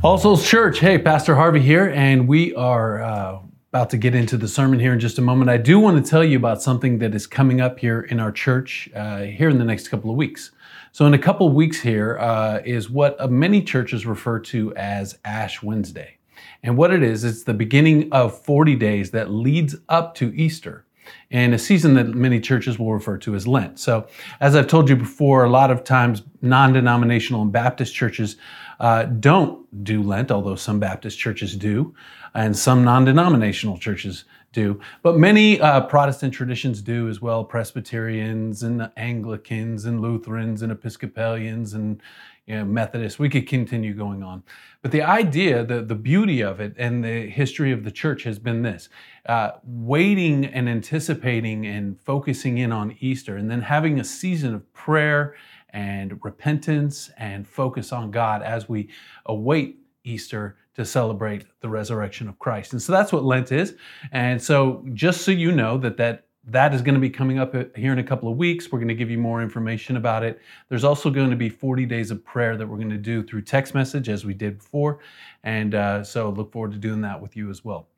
[0.00, 0.78] All Souls Church.
[0.78, 3.40] Hey, Pastor Harvey here, and we are uh,
[3.72, 5.50] about to get into the sermon here in just a moment.
[5.50, 8.30] I do want to tell you about something that is coming up here in our
[8.30, 10.52] church uh, here in the next couple of weeks.
[10.92, 14.72] So, in a couple of weeks here uh, is what uh, many churches refer to
[14.76, 16.18] as Ash Wednesday.
[16.62, 20.84] And what it is, it's the beginning of 40 days that leads up to Easter
[21.30, 23.78] and a season that many churches will refer to as Lent.
[23.78, 24.06] So,
[24.40, 28.36] as I've told you before, a lot of times non denominational and Baptist churches
[28.80, 31.94] uh, don't do Lent, although some Baptist churches do,
[32.34, 34.80] and some non denominational churches do.
[35.02, 41.74] But many uh, Protestant traditions do as well Presbyterians and Anglicans and Lutherans and Episcopalians
[41.74, 42.00] and
[42.46, 43.18] you know, Methodists.
[43.18, 44.42] We could continue going on.
[44.80, 48.38] But the idea, the, the beauty of it, and the history of the church has
[48.38, 48.88] been this
[49.26, 54.72] uh, waiting and anticipating and focusing in on Easter, and then having a season of
[54.72, 55.34] prayer
[55.70, 58.88] and repentance and focus on God as we
[59.26, 62.72] await Easter to celebrate the resurrection of Christ.
[62.72, 63.74] And so that's what Lent is.
[64.12, 67.54] And so just so you know that that that is going to be coming up
[67.76, 68.72] here in a couple of weeks.
[68.72, 70.40] We're going to give you more information about it.
[70.70, 73.42] There's also going to be 40 days of prayer that we're going to do through
[73.42, 75.00] text message as we did before.
[75.44, 77.88] And uh, so look forward to doing that with you as well.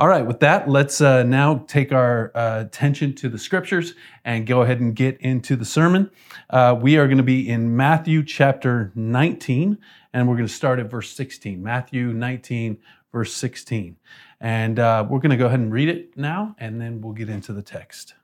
[0.00, 3.92] All right, with that, let's uh, now take our uh, attention to the scriptures
[4.24, 6.10] and go ahead and get into the sermon.
[6.48, 9.76] Uh, we are going to be in Matthew chapter 19,
[10.14, 11.62] and we're going to start at verse 16.
[11.62, 12.78] Matthew 19,
[13.12, 13.98] verse 16.
[14.40, 17.28] And uh, we're going to go ahead and read it now, and then we'll get
[17.28, 18.14] into the text.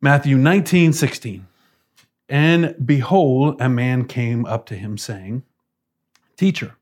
[0.00, 1.48] Matthew 19, 16.
[2.28, 5.42] And behold, a man came up to him, saying,
[6.36, 6.76] Teacher,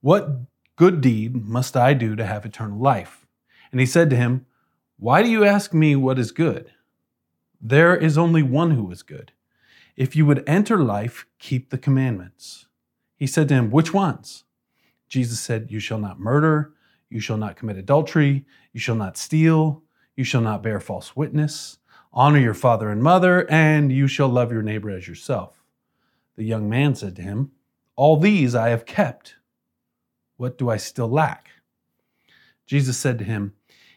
[0.00, 0.40] what
[0.76, 3.26] good deed must I do to have eternal life?
[3.70, 4.46] And he said to him,
[4.98, 6.70] Why do you ask me what is good?
[7.60, 9.32] There is only one who is good.
[9.96, 12.66] If you would enter life, keep the commandments.
[13.16, 14.44] He said to him, Which ones?
[15.08, 16.72] Jesus said, You shall not murder,
[17.08, 19.82] you shall not commit adultery, you shall not steal,
[20.16, 21.78] you shall not bear false witness,
[22.12, 25.62] honor your father and mother, and you shall love your neighbor as yourself.
[26.36, 27.52] The young man said to him,
[27.96, 29.36] All these I have kept.
[30.36, 31.50] What do I still lack?
[32.66, 33.54] Jesus said to him,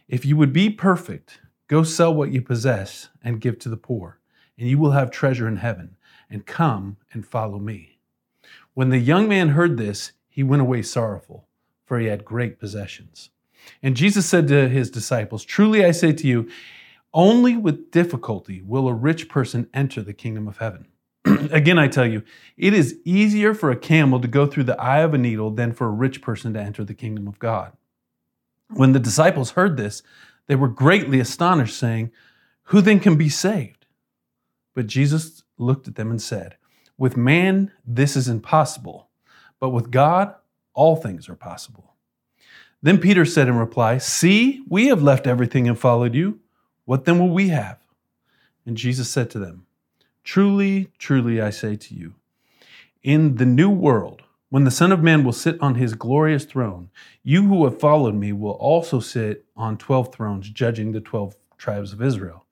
[0.07, 4.19] If you would be perfect, go sell what you possess and give to the poor,
[4.57, 5.97] and you will have treasure in heaven,
[6.29, 7.97] and come and follow me.
[8.73, 11.47] When the young man heard this, he went away sorrowful,
[11.85, 13.31] for he had great possessions.
[13.81, 16.49] And Jesus said to his disciples, Truly I say to you,
[17.13, 20.87] only with difficulty will a rich person enter the kingdom of heaven.
[21.51, 22.23] Again, I tell you,
[22.57, 25.73] it is easier for a camel to go through the eye of a needle than
[25.73, 27.73] for a rich person to enter the kingdom of God.
[28.69, 30.03] When the disciples heard this,
[30.47, 32.11] they were greatly astonished, saying,
[32.63, 33.85] Who then can be saved?
[34.73, 36.55] But Jesus looked at them and said,
[36.97, 39.09] With man, this is impossible,
[39.59, 40.35] but with God,
[40.73, 41.95] all things are possible.
[42.81, 46.39] Then Peter said in reply, See, we have left everything and followed you.
[46.85, 47.79] What then will we have?
[48.66, 49.66] And Jesus said to them,
[50.27, 52.15] Truly, truly, I say to you,
[53.01, 56.89] in the new world, when the Son of Man will sit on his glorious throne,
[57.23, 61.93] you who have followed me will also sit on 12 thrones, judging the 12 tribes
[61.93, 62.45] of Israel.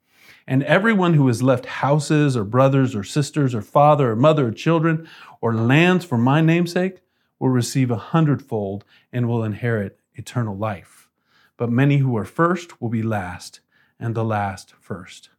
[0.47, 4.52] And everyone who has left houses or brothers or sisters or father or mother or
[4.52, 5.06] children
[5.41, 7.02] or lands for my namesake
[7.40, 11.09] will receive a hundredfold and will inherit eternal life.
[11.58, 13.59] But many who are first will be last,
[14.00, 15.30] and the last first.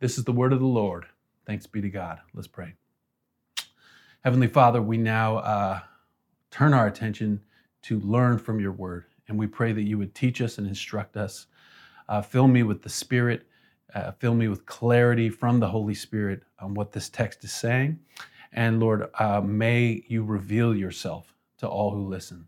[0.00, 1.08] This is the word of the Lord.
[1.48, 2.20] Thanks be to God.
[2.34, 2.74] Let's pray.
[4.20, 5.80] Heavenly Father, we now uh,
[6.50, 7.40] turn our attention
[7.84, 11.16] to learn from your word, and we pray that you would teach us and instruct
[11.16, 11.46] us.
[12.06, 13.46] Uh, fill me with the Spirit,
[13.94, 17.98] uh, fill me with clarity from the Holy Spirit on what this text is saying.
[18.52, 22.46] And Lord, uh, may you reveal yourself to all who listen.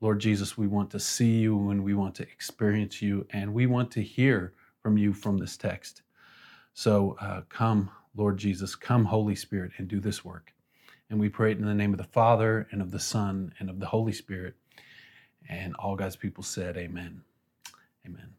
[0.00, 3.66] Lord Jesus, we want to see you and we want to experience you, and we
[3.66, 6.02] want to hear from you from this text.
[6.74, 10.52] So uh, come, Lord Jesus, come, Holy Spirit, and do this work.
[11.10, 13.70] And we pray it in the name of the Father, and of the Son, and
[13.70, 14.54] of the Holy Spirit.
[15.48, 17.22] And all God's people said, Amen.
[18.04, 18.34] Amen.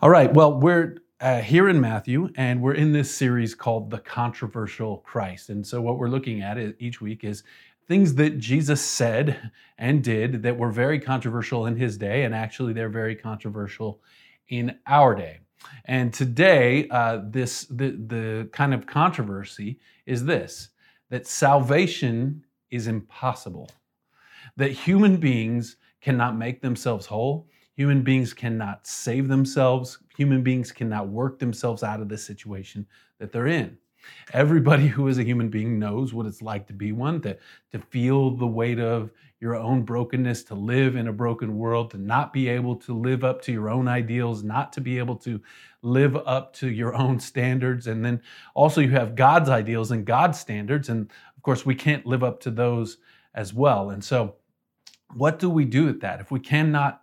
[0.00, 3.98] All right, well, we're uh, here in Matthew, and we're in this series called The
[3.98, 5.50] Controversial Christ.
[5.50, 7.44] And so, what we're looking at each week is
[7.86, 12.72] things that Jesus said and did that were very controversial in his day, and actually,
[12.72, 14.00] they're very controversial
[14.48, 15.38] in our day.
[15.84, 20.70] And today, uh, this the, the kind of controversy is this
[21.10, 23.70] that salvation is impossible,
[24.56, 31.08] that human beings cannot make themselves whole, human beings cannot save themselves, human beings cannot
[31.08, 32.86] work themselves out of the situation
[33.18, 33.76] that they're in.
[34.32, 37.36] Everybody who is a human being knows what it's like to be one, to,
[37.72, 39.10] to feel the weight of
[39.42, 43.24] your own brokenness, to live in a broken world, to not be able to live
[43.24, 45.40] up to your own ideals, not to be able to
[45.82, 47.88] live up to your own standards.
[47.88, 48.22] And then
[48.54, 50.88] also, you have God's ideals and God's standards.
[50.88, 52.98] And of course, we can't live up to those
[53.34, 53.90] as well.
[53.90, 54.36] And so,
[55.14, 56.20] what do we do with that?
[56.20, 57.02] If we cannot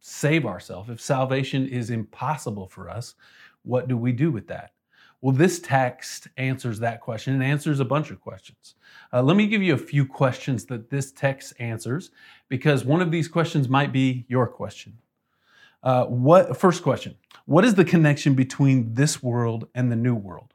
[0.00, 3.14] save ourselves, if salvation is impossible for us,
[3.62, 4.72] what do we do with that?
[5.20, 8.74] Well, this text answers that question and answers a bunch of questions.
[9.12, 12.10] Uh, let me give you a few questions that this text answers
[12.48, 14.98] because one of these questions might be your question.
[15.82, 17.16] Uh, what first question?
[17.46, 20.54] What is the connection between this world and the new world?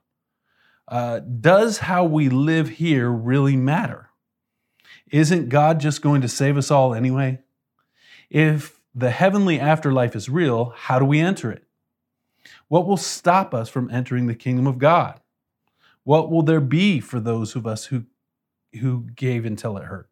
[0.88, 4.09] Uh, does how we live here really matter?
[5.12, 7.39] Isn't God just going to save us all anyway?
[8.30, 11.63] If the heavenly afterlife is real, how do we enter it?
[12.68, 15.19] What will stop us from entering the kingdom of God?
[16.04, 18.04] What will there be for those of us who,
[18.80, 20.10] who gave until it hurt?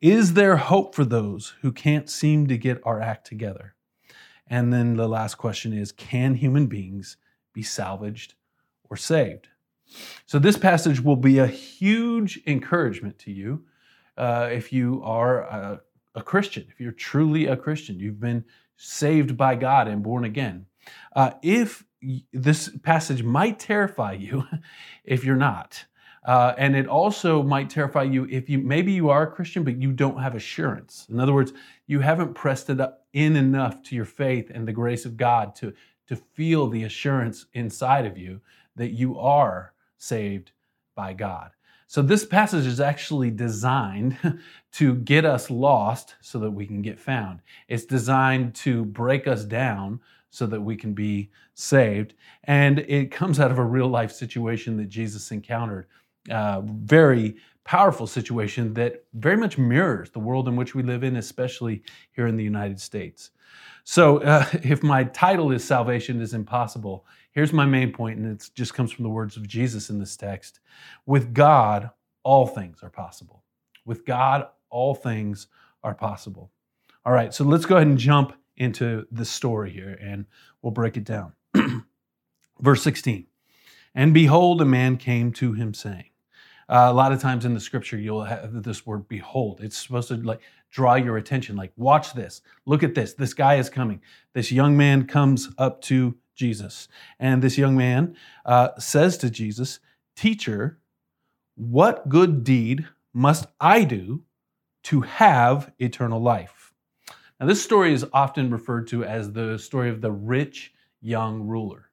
[0.00, 3.74] Is there hope for those who can't seem to get our act together?
[4.46, 7.16] And then the last question is Can human beings
[7.52, 8.34] be salvaged
[8.88, 9.48] or saved?
[10.26, 13.64] So, this passage will be a huge encouragement to you
[14.16, 15.80] uh, if you are a,
[16.14, 18.44] a, Christian, if you're truly a Christian, you've been
[18.76, 20.66] saved by God and born again.
[21.14, 21.84] Uh, if
[22.32, 24.46] this passage might terrify you
[25.04, 25.84] if you're not.
[26.24, 29.80] Uh, and it also might terrify you if you maybe you are a Christian, but
[29.80, 31.06] you don't have assurance.
[31.08, 31.52] In other words,
[31.86, 32.80] you haven't pressed it
[33.12, 35.72] in enough to your faith and the grace of God to,
[36.08, 38.40] to feel the assurance inside of you
[38.76, 40.52] that you are saved
[40.94, 41.50] by God.
[41.86, 44.18] So, this passage is actually designed
[44.72, 47.40] to get us lost so that we can get found.
[47.68, 50.00] It's designed to break us down
[50.30, 52.14] so that we can be saved.
[52.44, 55.86] And it comes out of a real life situation that Jesus encountered.
[56.30, 61.16] Uh, very powerful situation that very much mirrors the world in which we live in,
[61.16, 61.82] especially
[62.12, 63.30] here in the United States.
[63.84, 68.50] So, uh, if my title is Salvation is Impossible, here's my main point, and it
[68.54, 70.60] just comes from the words of Jesus in this text.
[71.06, 71.90] With God,
[72.22, 73.44] all things are possible.
[73.84, 75.46] With God, all things
[75.82, 76.50] are possible.
[77.04, 80.26] All right, so let's go ahead and jump into the story here and
[80.62, 81.32] we'll break it down.
[82.60, 83.26] Verse 16
[83.94, 86.10] And behold, a man came to him saying,
[86.68, 89.60] uh, a lot of times in the scripture, you'll have this word behold.
[89.62, 93.14] It's supposed to like draw your attention, like, watch this, look at this.
[93.14, 94.02] This guy is coming.
[94.34, 96.88] This young man comes up to Jesus.
[97.18, 99.80] And this young man uh, says to Jesus,
[100.14, 100.78] Teacher,
[101.54, 104.24] what good deed must I do
[104.84, 106.67] to have eternal life?
[107.40, 111.90] Now, this story is often referred to as the story of the rich young ruler.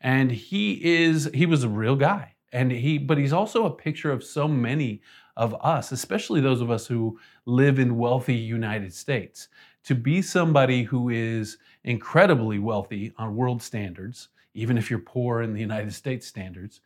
[0.00, 2.34] And he is, he was a real guy.
[2.52, 5.02] And he, but he's also a picture of so many
[5.36, 9.48] of us, especially those of us who live in wealthy United States.
[9.84, 15.52] To be somebody who is incredibly wealthy on world standards, even if you're poor in
[15.52, 16.80] the United States standards.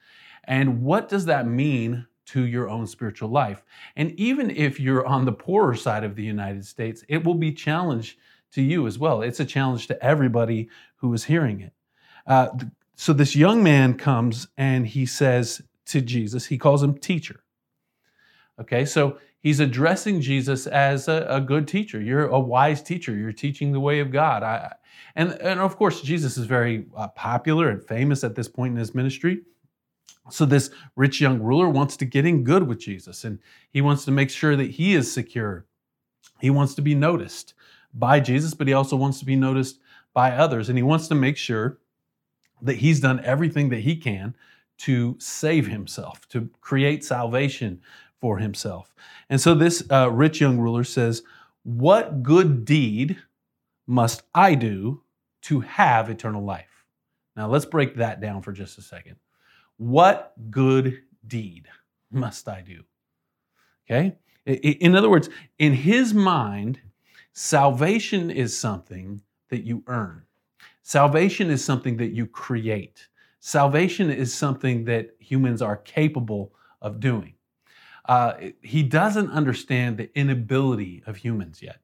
[0.44, 3.64] And what does that mean to your own spiritual life.
[3.96, 7.52] And even if you're on the poorer side of the United States, it will be
[7.52, 8.18] challenge
[8.52, 9.22] to you as well.
[9.22, 11.72] It's a challenge to everybody who is hearing it.
[12.26, 12.48] Uh,
[12.94, 17.42] so this young man comes and he says to Jesus, he calls him teacher.
[18.60, 22.00] Okay, so he's addressing Jesus as a, a good teacher.
[22.00, 23.14] You're a wise teacher.
[23.14, 24.42] You're teaching the way of God.
[24.42, 24.74] I,
[25.16, 28.78] and, and of course, Jesus is very uh, popular and famous at this point in
[28.78, 29.42] his ministry.
[30.30, 33.38] So, this rich young ruler wants to get in good with Jesus and
[33.70, 35.66] he wants to make sure that he is secure.
[36.40, 37.54] He wants to be noticed
[37.94, 39.80] by Jesus, but he also wants to be noticed
[40.14, 40.68] by others.
[40.68, 41.78] And he wants to make sure
[42.60, 44.36] that he's done everything that he can
[44.78, 47.80] to save himself, to create salvation
[48.20, 48.94] for himself.
[49.28, 51.22] And so, this uh, rich young ruler says,
[51.64, 53.18] What good deed
[53.86, 55.02] must I do
[55.42, 56.84] to have eternal life?
[57.36, 59.16] Now, let's break that down for just a second.
[59.76, 61.66] What good deed
[62.10, 62.82] must I do?
[63.86, 64.16] Okay?
[64.46, 66.80] In other words, in his mind,
[67.32, 70.22] salvation is something that you earn.
[70.82, 73.08] Salvation is something that you create.
[73.40, 77.34] Salvation is something that humans are capable of doing.
[78.08, 81.78] Uh, he doesn't understand the inability of humans yet.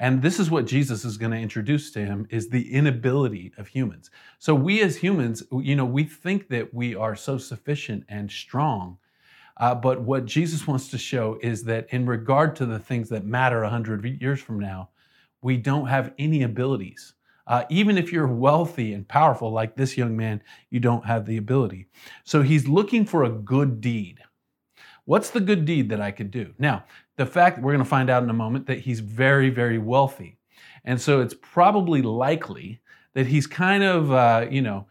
[0.00, 3.68] And this is what Jesus is going to introduce to him is the inability of
[3.68, 4.10] humans.
[4.40, 8.98] So we as humans, you know, we think that we are so sufficient and strong.
[9.58, 13.26] Uh, but what Jesus wants to show is that in regard to the things that
[13.26, 14.90] matter 100 years from now,
[15.42, 17.14] we don't have any abilities
[17.46, 21.38] Uh, even if you're wealthy and powerful, like this young man, you don't have the
[21.38, 21.88] ability.
[22.24, 24.20] So he's looking for a good deed.
[25.06, 26.54] What's the good deed that I could do?
[26.58, 26.84] Now,
[27.20, 30.38] the fact we're going to find out in a moment that he's very, very wealthy.
[30.86, 32.80] And so it's probably likely
[33.12, 34.86] that he's kind of, uh, you know,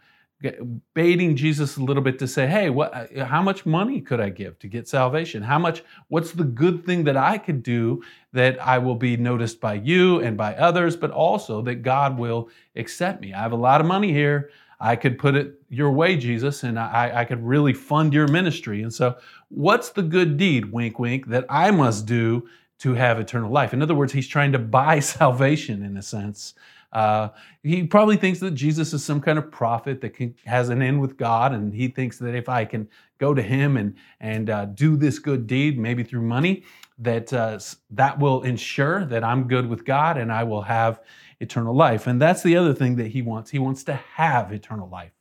[0.93, 2.93] baiting Jesus a little bit to say, "Hey, what?
[2.93, 5.41] Uh, how much money could I give to get salvation?
[5.41, 5.83] How much?
[6.09, 10.19] What's the good thing that I could do that I will be noticed by you
[10.19, 13.33] and by others, but also that God will accept me?
[13.33, 14.51] I have a lot of money here.
[14.79, 18.81] I could put it your way, Jesus, and I, I could really fund your ministry.
[18.81, 19.17] And so,
[19.50, 20.72] what's the good deed?
[20.72, 21.27] Wink, wink.
[21.27, 22.48] That I must do
[22.79, 23.74] to have eternal life.
[23.74, 26.53] In other words, he's trying to buy salvation in a sense
[26.91, 27.29] uh,
[27.62, 31.00] he probably thinks that Jesus is some kind of prophet that can, has an end
[31.00, 32.88] with God, and he thinks that if I can
[33.20, 36.63] go to him and and uh, do this good deed, maybe through money,
[36.98, 37.60] that uh,
[37.91, 41.01] that will ensure that I'm good with God and I will have
[41.39, 42.08] eternal life.
[42.08, 43.51] And that's the other thing that he wants.
[43.51, 45.13] He wants to have eternal life,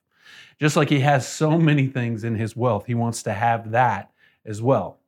[0.59, 2.87] just like he has so many things in his wealth.
[2.87, 4.11] He wants to have that
[4.45, 4.99] as well.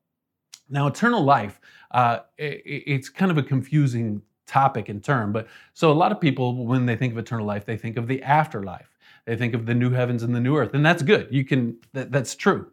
[0.68, 1.60] Now, eternal life,
[1.90, 5.32] uh, it, it's kind of a confusing topic and term.
[5.32, 8.06] But so a lot of people, when they think of eternal life, they think of
[8.06, 8.88] the afterlife.
[9.26, 11.28] They think of the new heavens and the new earth, and that's good.
[11.30, 12.70] You can that, that's true.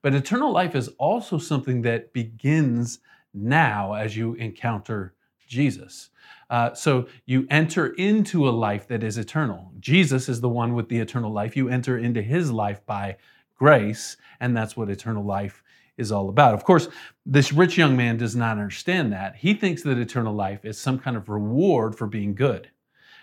[0.00, 2.98] But eternal life is also something that begins
[3.34, 5.14] now as you encounter
[5.46, 6.10] Jesus.
[6.50, 9.70] Uh, so you enter into a life that is eternal.
[9.80, 11.56] Jesus is the one with the eternal life.
[11.56, 13.16] You enter into his life by
[13.54, 15.61] grace, and that's what eternal life
[15.96, 16.54] is all about.
[16.54, 16.88] Of course,
[17.26, 19.36] this rich young man does not understand that.
[19.36, 22.70] He thinks that eternal life is some kind of reward for being good,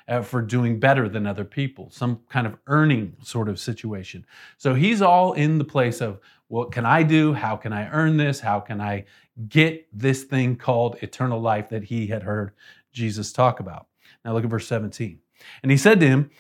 [0.08, 4.26] uh, for doing better than other people, some kind of earning sort of situation.
[4.58, 7.34] So he's all in the place of what can I do?
[7.34, 8.40] How can I earn this?
[8.40, 9.06] How can I
[9.48, 12.52] get this thing called eternal life that he had heard
[12.92, 13.88] Jesus talk about?
[14.26, 15.20] Now look at verse 17.
[15.64, 16.32] And he said to him,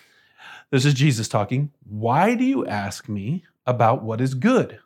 [0.72, 4.80] This is Jesus talking, Why do you ask me about what is good?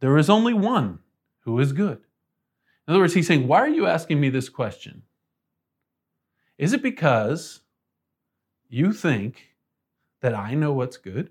[0.00, 1.00] There is only one
[1.40, 1.98] who is good.
[2.86, 5.02] In other words, he's saying, Why are you asking me this question?
[6.56, 7.60] Is it because
[8.68, 9.54] you think
[10.20, 11.30] that I know what's good?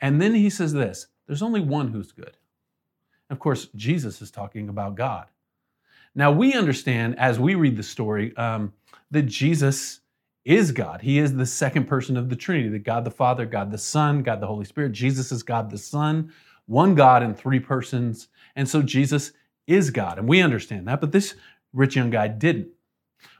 [0.00, 2.36] And then he says this there's only one who's good.
[3.30, 5.26] Of course, Jesus is talking about God.
[6.14, 8.72] Now, we understand as we read the story um,
[9.10, 10.00] that Jesus
[10.44, 11.00] is God.
[11.00, 14.22] He is the second person of the Trinity, the God the Father, God the Son,
[14.22, 14.92] God the Holy Spirit.
[14.92, 16.32] Jesus is God the Son
[16.66, 18.28] one God in three persons.
[18.56, 19.32] And so Jesus
[19.66, 20.18] is God.
[20.18, 21.34] And we understand that, but this
[21.72, 22.68] rich young guy didn't.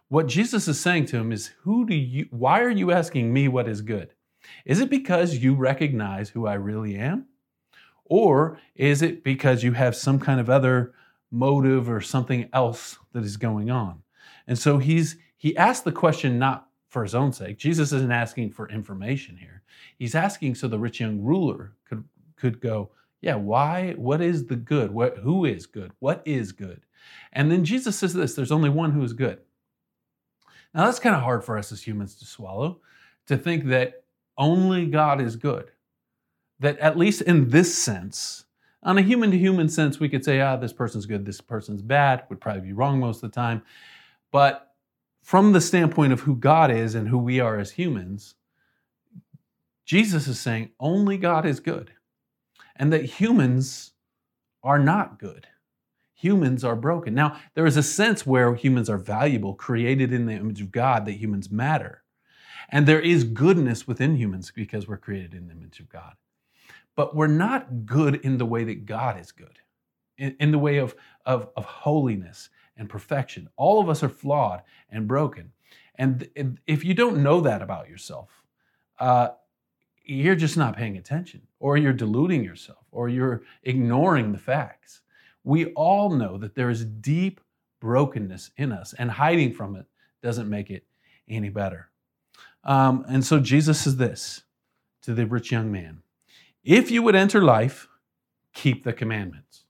[0.08, 3.48] What Jesus is saying to him is, Who do you, why are you asking me
[3.48, 4.14] what is good?
[4.64, 7.26] Is it because you recognize who I really am?
[8.04, 10.92] Or is it because you have some kind of other
[11.30, 14.02] motive or something else that is going on?
[14.46, 17.58] And so he's he asked the question not for his own sake.
[17.58, 19.62] Jesus isn't asking for information here.
[19.98, 22.04] He's asking so the rich young ruler could
[22.36, 22.90] could go,
[23.24, 23.94] yeah, why?
[23.96, 24.90] What is the good?
[24.90, 25.92] What, who is good?
[25.98, 26.82] What is good?
[27.32, 29.38] And then Jesus says this there's only one who is good.
[30.74, 32.82] Now, that's kind of hard for us as humans to swallow,
[33.26, 34.04] to think that
[34.36, 35.70] only God is good.
[36.60, 38.44] That at least in this sense,
[38.82, 41.80] on a human to human sense, we could say, ah, this person's good, this person's
[41.80, 43.62] bad, would probably be wrong most of the time.
[44.32, 44.74] But
[45.22, 48.34] from the standpoint of who God is and who we are as humans,
[49.86, 51.90] Jesus is saying only God is good
[52.76, 53.92] and that humans
[54.62, 55.46] are not good.
[56.14, 57.14] Humans are broken.
[57.14, 61.04] Now, there is a sense where humans are valuable, created in the image of God,
[61.04, 62.02] that humans matter.
[62.70, 66.14] And there is goodness within humans because we're created in the image of God.
[66.96, 69.58] But we're not good in the way that God is good,
[70.16, 70.94] in, in the way of,
[71.26, 73.48] of, of holiness and perfection.
[73.56, 75.52] All of us are flawed and broken.
[75.96, 76.28] And
[76.66, 78.30] if you don't know that about yourself,
[78.98, 79.28] uh,
[80.04, 85.00] you're just not paying attention, or you're deluding yourself, or you're ignoring the facts.
[85.42, 87.40] We all know that there is deep
[87.80, 89.86] brokenness in us, and hiding from it
[90.22, 90.84] doesn't make it
[91.28, 91.90] any better.
[92.64, 94.42] Um, and so Jesus says this
[95.02, 96.02] to the rich young man
[96.62, 97.88] If you would enter life,
[98.52, 99.64] keep the commandments.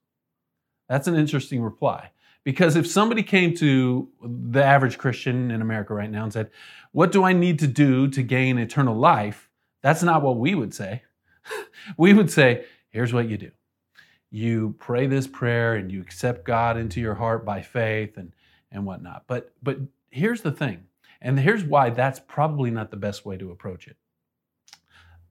[0.88, 2.10] That's an interesting reply.
[2.44, 6.50] Because if somebody came to the average Christian in America right now and said,
[6.92, 9.48] What do I need to do to gain eternal life?
[9.84, 11.02] That's not what we would say.
[11.98, 13.50] we would say, here's what you do
[14.30, 18.32] you pray this prayer and you accept God into your heart by faith and,
[18.72, 19.24] and whatnot.
[19.28, 19.78] But, but
[20.10, 20.84] here's the thing,
[21.20, 23.96] and here's why that's probably not the best way to approach it.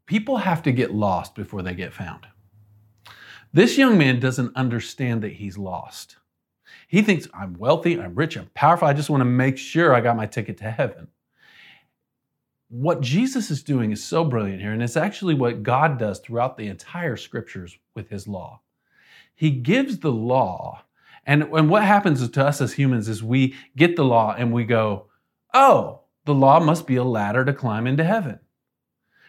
[0.05, 2.27] People have to get lost before they get found.
[3.51, 6.17] This young man doesn't understand that he's lost.
[6.87, 9.99] He thinks, I'm wealthy, I'm rich, I'm powerful, I just want to make sure I
[9.99, 11.07] got my ticket to heaven.
[12.73, 16.57] What Jesus is doing is so brilliant here, and it's actually what God does throughout
[16.57, 18.61] the entire scriptures with his law.
[19.35, 20.83] He gives the law,
[21.23, 24.63] and, and what happens to us as humans is we get the law and we
[24.63, 25.05] go,
[25.53, 28.39] oh, the law must be a ladder to climb into heaven.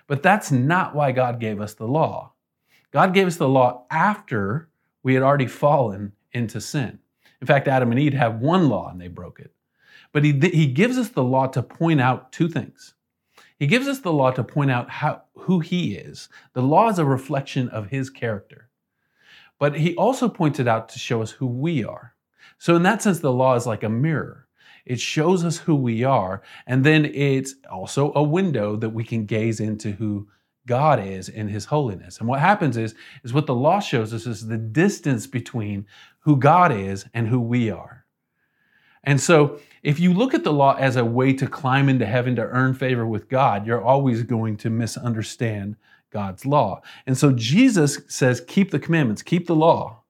[0.07, 2.33] But that's not why God gave us the law.
[2.93, 4.71] God gave us the law after
[5.03, 6.99] we had already fallen into sin.
[7.43, 9.53] In fact, Adam and Eve have one law and they broke it.
[10.13, 12.95] But he, he gives us the law to point out two things.
[13.59, 16.29] He gives us the law to point out how, who he is.
[16.55, 18.69] The law is a reflection of his character.
[19.59, 22.15] But he also points it out to show us who we are.
[22.59, 24.49] So, in that sense, the law is like a mirror.
[24.85, 29.25] It shows us who we are, and then it's also a window that we can
[29.25, 30.29] gaze into who
[30.67, 32.19] God is in his holiness.
[32.19, 35.87] And what happens is, is what the law shows us is the distance between
[36.21, 38.04] who God is and who we are.
[39.05, 42.35] And so if you look at the law as a way to climb into heaven
[42.37, 45.77] to earn favor with God, you're always going to misunderstand
[46.11, 46.81] God's law.
[47.07, 50.01] And so Jesus says, keep the commandments, keep the law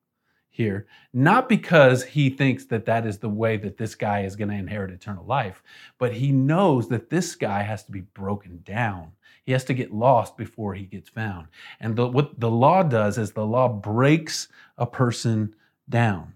[0.51, 4.51] here, not because he thinks that that is the way that this guy is going
[4.51, 5.63] to inherit eternal life,
[5.99, 9.11] but he knows that this guy has to be broken down.
[9.45, 11.49] He has to get lost before he gets found.
[11.81, 14.49] And the, what the law does is the law breaks
[14.79, 15.57] a person
[15.89, 16.34] down.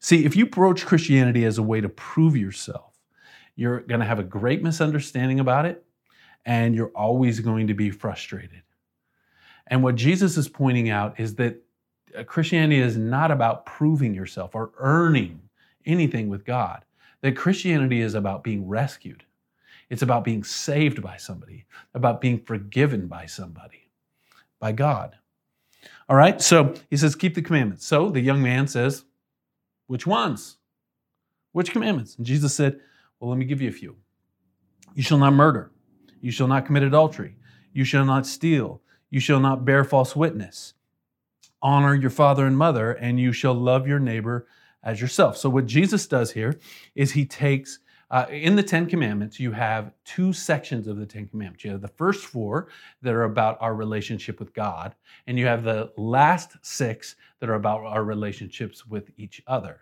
[0.00, 2.92] See, if you broach Christianity as a way to prove yourself,
[3.56, 5.84] you're going to have a great misunderstanding about it,
[6.44, 8.62] and you're always going to be frustrated.
[9.68, 11.62] And what Jesus is pointing out is that
[12.16, 15.40] uh, Christianity is not about proving yourself or earning
[15.86, 16.84] anything with God.
[17.22, 19.24] That Christianity is about being rescued.
[19.88, 21.64] It's about being saved by somebody,
[21.94, 23.88] about being forgiven by somebody,
[24.58, 25.16] by God.
[26.08, 27.86] All right, so he says, keep the commandments.
[27.86, 29.04] So the young man says,
[29.86, 30.56] which ones?
[31.52, 32.16] Which commandments?
[32.16, 32.80] And Jesus said,
[33.18, 33.96] Well, let me give you a few.
[34.94, 35.70] You shall not murder.
[36.20, 37.36] You shall not commit adultery.
[37.72, 38.80] You shall not steal.
[39.10, 40.74] You shall not bear false witness.
[41.62, 44.46] Honor your father and mother, and you shall love your neighbor
[44.82, 45.36] as yourself.
[45.36, 46.58] So, what Jesus does here
[46.94, 47.78] is he takes
[48.10, 51.64] uh, in the Ten Commandments, you have two sections of the Ten Commandments.
[51.64, 52.68] You have the first four
[53.02, 54.94] that are about our relationship with God,
[55.26, 59.80] and you have the last six that are about our relationships with each other.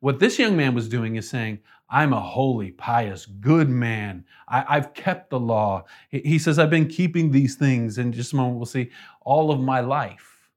[0.00, 4.24] What this young man was doing is saying, I'm a holy, pious, good man.
[4.48, 5.84] I, have kept the law.
[6.10, 7.98] He says, I've been keeping these things.
[7.98, 8.90] In just a moment, we'll see
[9.22, 10.50] all of my life.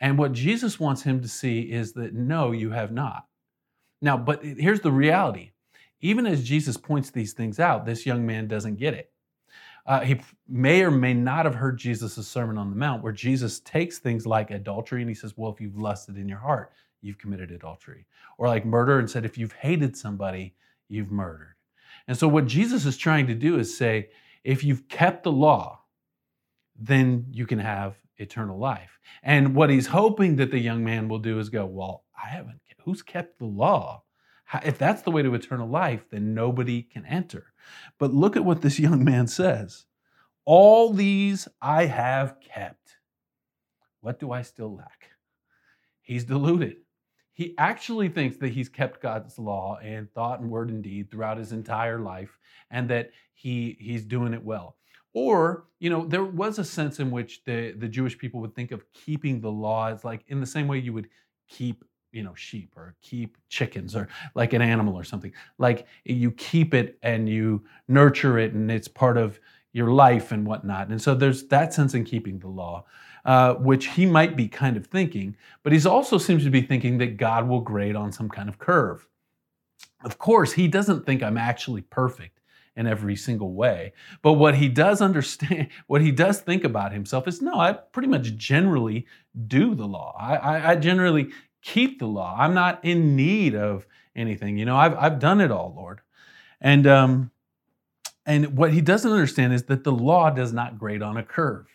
[0.00, 3.26] And what Jesus wants him to see is that no, you have not.
[4.00, 5.50] Now, but here's the reality
[6.00, 9.10] even as Jesus points these things out, this young man doesn't get it.
[9.86, 13.60] Uh, he may or may not have heard Jesus' Sermon on the Mount, where Jesus
[13.60, 17.18] takes things like adultery and he says, Well, if you've lusted in your heart, you've
[17.18, 18.06] committed adultery.
[18.36, 20.54] Or like murder and said, If you've hated somebody,
[20.88, 21.54] you've murdered.
[22.06, 24.10] And so, what Jesus is trying to do is say,
[24.44, 25.80] If you've kept the law,
[26.78, 28.98] then you can have eternal life.
[29.22, 32.60] And what he's hoping that the young man will do is go, Well, I haven't,
[32.84, 34.02] who's kept the law?
[34.64, 37.52] If that's the way to eternal life, then nobody can enter.
[37.98, 39.86] But look at what this young man says
[40.44, 42.96] All these I have kept.
[44.00, 45.10] What do I still lack?
[46.00, 46.76] He's deluded.
[47.34, 51.38] He actually thinks that he's kept God's law in thought and word and deed throughout
[51.38, 52.36] his entire life
[52.70, 54.76] and that he, he's doing it well.
[55.12, 58.72] Or, you know, there was a sense in which the, the Jewish people would think
[58.72, 61.08] of keeping the law as like in the same way you would
[61.48, 65.32] keep you know sheep or keep chickens or like an animal or something.
[65.58, 69.38] Like you keep it and you nurture it and it's part of
[69.72, 70.88] your life and whatnot.
[70.88, 72.84] And so there's that sense in keeping the law
[73.24, 76.98] uh, which he might be kind of thinking but he also seems to be thinking
[76.98, 79.06] that god will grade on some kind of curve.
[80.04, 82.40] Of course he doesn't think i'm actually perfect
[82.76, 83.92] in every single way
[84.22, 88.08] but what he does understand what he does think about himself is no i pretty
[88.08, 89.06] much generally
[89.46, 90.16] do the law.
[90.18, 91.30] I, I, I generally
[91.62, 92.36] keep the law.
[92.38, 94.58] I'm not in need of anything.
[94.58, 96.00] You know, I've, I've done it all, Lord.
[96.60, 97.30] And, um,
[98.26, 101.66] and what he doesn't understand is that the law does not grade on a curve.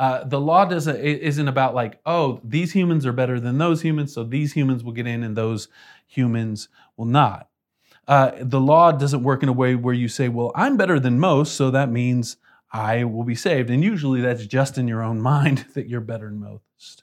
[0.00, 4.14] Uh, the law doesn't isn't about like oh these humans are better than those humans
[4.14, 5.68] so these humans will get in and those
[6.06, 7.50] humans will not
[8.08, 11.20] uh, the law doesn't work in a way where you say well i'm better than
[11.20, 12.38] most so that means
[12.72, 16.30] i will be saved and usually that's just in your own mind that you're better
[16.30, 17.02] than most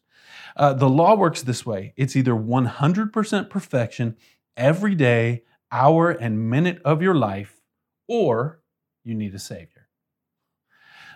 [0.57, 4.17] uh, the law works this way it's either 100% perfection
[4.55, 7.61] every day, hour, and minute of your life,
[8.07, 8.59] or
[9.03, 9.87] you need a Savior.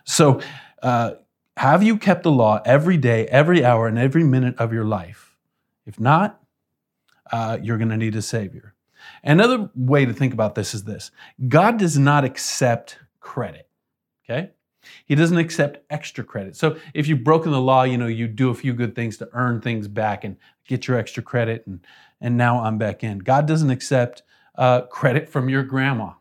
[0.06, 0.42] So,
[0.82, 1.14] uh,
[1.58, 5.36] have you kept the law every day, every hour, and every minute of your life?
[5.86, 6.42] If not,
[7.32, 8.74] uh, you're going to need a Savior.
[9.24, 11.12] Another way to think about this is this
[11.48, 13.68] God does not accept credit.
[14.24, 14.52] Okay?
[15.06, 16.56] He doesn't accept extra credit.
[16.56, 19.30] So if you've broken the law, you know, you do a few good things to
[19.34, 21.86] earn things back and get your extra credit, and,
[22.20, 23.20] and now I'm back in.
[23.20, 24.24] God doesn't accept
[24.56, 26.14] uh, credit from your grandma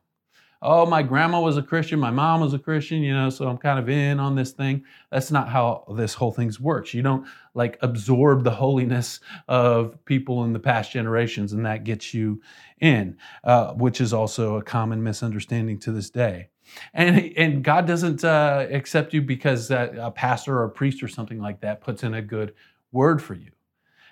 [0.63, 3.57] oh, my grandma was a Christian, my mom was a Christian, you know, so I'm
[3.57, 4.85] kind of in on this thing.
[5.11, 6.93] That's not how this whole thing works.
[6.93, 12.13] You don't like absorb the holiness of people in the past generations, and that gets
[12.13, 12.43] you
[12.81, 16.50] in, uh, which is also a common misunderstanding to this day.
[16.95, 21.09] And, and God doesn't uh, accept you because uh, a pastor or a priest or
[21.09, 22.55] something like that puts in a good
[22.93, 23.51] word for you.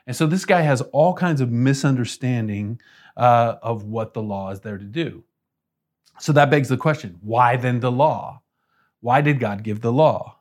[0.07, 2.81] And so this guy has all kinds of misunderstanding
[3.17, 5.23] uh, of what the law is there to do.
[6.19, 8.43] So that begs the question why then the law?
[9.01, 10.39] Why did God give the law?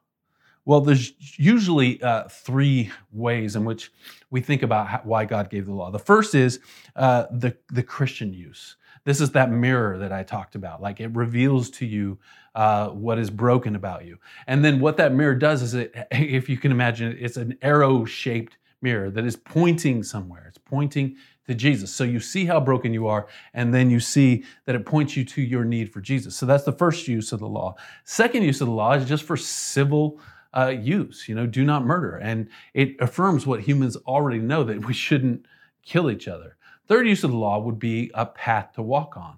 [0.66, 3.92] Well, there's usually uh, three ways in which
[4.32, 5.92] we think about how, why God gave the law.
[5.92, 6.60] The first is
[6.96, 8.76] uh, the, the Christian use.
[9.08, 10.82] This is that mirror that I talked about.
[10.82, 12.20] Like it reveals to you
[12.56, 14.18] uh, what is broken about you.
[14.48, 17.58] And then what that mirror does is, it, if you can imagine it, it's an
[17.62, 20.44] arrow shaped mirror that is pointing somewhere.
[20.50, 21.16] It's pointing
[21.48, 21.90] to Jesus.
[21.90, 25.24] So you see how broken you are, and then you see that it points you
[25.24, 26.36] to your need for Jesus.
[26.36, 27.76] So that's the first use of the law.
[28.04, 30.20] Second use of the law is just for civil
[30.54, 31.30] uh, use.
[31.30, 35.46] You know, do not murder, and it affirms what humans already know that we shouldn't
[35.82, 36.57] kill each other.
[36.88, 39.38] Third use of the law would be a path to walk on.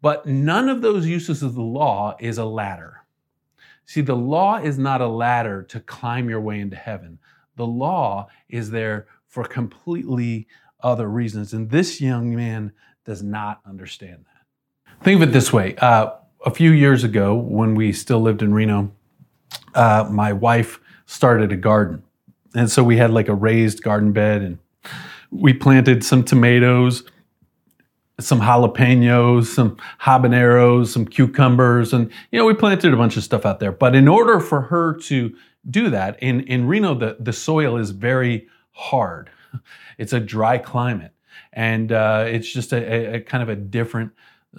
[0.00, 3.04] But none of those uses of the law is a ladder.
[3.84, 7.18] See, the law is not a ladder to climb your way into heaven.
[7.56, 10.46] The law is there for completely
[10.80, 11.52] other reasons.
[11.52, 12.72] And this young man
[13.04, 15.04] does not understand that.
[15.04, 16.10] Think of it this way uh,
[16.44, 18.92] a few years ago, when we still lived in Reno,
[19.74, 22.02] uh, my wife started a garden.
[22.54, 24.58] And so we had like a raised garden bed, and
[25.30, 27.04] we planted some tomatoes,
[28.20, 33.46] some jalapenos, some habaneros, some cucumbers, and you know, we planted a bunch of stuff
[33.46, 33.72] out there.
[33.72, 35.34] But in order for her to
[35.70, 39.30] do that, in, in Reno, the, the soil is very hard.
[39.96, 41.12] It's a dry climate,
[41.52, 44.12] and uh, it's just a, a, kind of a different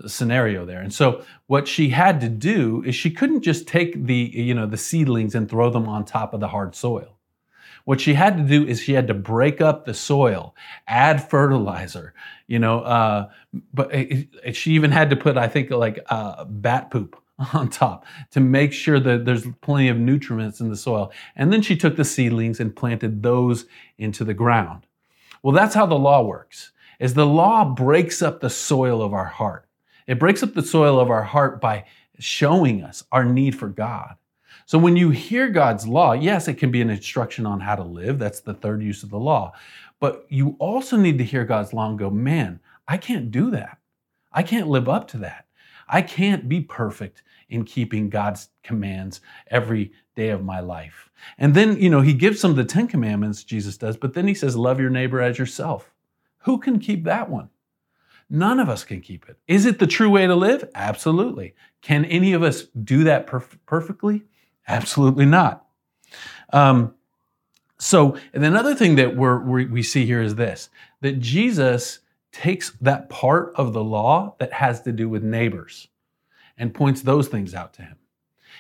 [0.06, 0.82] scenario there.
[0.82, 4.66] And so what she had to do is she couldn't just take the you know
[4.66, 7.19] the seedlings and throw them on top of the hard soil.
[7.86, 10.56] What she had to do is she had to break up the soil,
[10.88, 12.14] add fertilizer,
[12.48, 12.82] you know.
[12.82, 13.30] Uh,
[13.74, 17.22] but it, it, she even had to put, I think, like uh, bat poop
[17.54, 21.12] on top to make sure that there's plenty of nutrients in the soil.
[21.36, 23.66] And then she took the seedlings and planted those
[23.98, 24.86] into the ground.
[25.42, 26.72] Well, that's how the law works.
[27.00, 29.66] Is the law breaks up the soil of our heart.
[30.06, 31.86] It breaks up the soil of our heart by
[32.18, 34.16] showing us our need for God.
[34.70, 37.82] So when you hear God's law, yes, it can be an instruction on how to
[37.82, 38.20] live.
[38.20, 39.54] That's the third use of the law.
[40.00, 43.80] But you also need to hear God's law and go, man, I can't do that.
[44.32, 45.48] I can't live up to that.
[45.88, 51.10] I can't be perfect in keeping God's commands every day of my life.
[51.40, 54.28] And then, you know, he gives some of the 10 commandments, Jesus does, but then
[54.28, 55.92] he says, love your neighbor as yourself.
[56.44, 57.50] Who can keep that one?
[58.30, 59.40] None of us can keep it.
[59.48, 60.70] Is it the true way to live?
[60.76, 61.56] Absolutely.
[61.82, 64.26] Can any of us do that perf- perfectly?
[64.68, 65.66] Absolutely not.
[66.52, 66.94] Um,
[67.80, 70.70] so, and another thing that we're, we we see here is this
[71.02, 72.00] that Jesus
[72.32, 75.88] takes that part of the law that has to do with neighbors
[76.58, 77.96] and points those things out to him.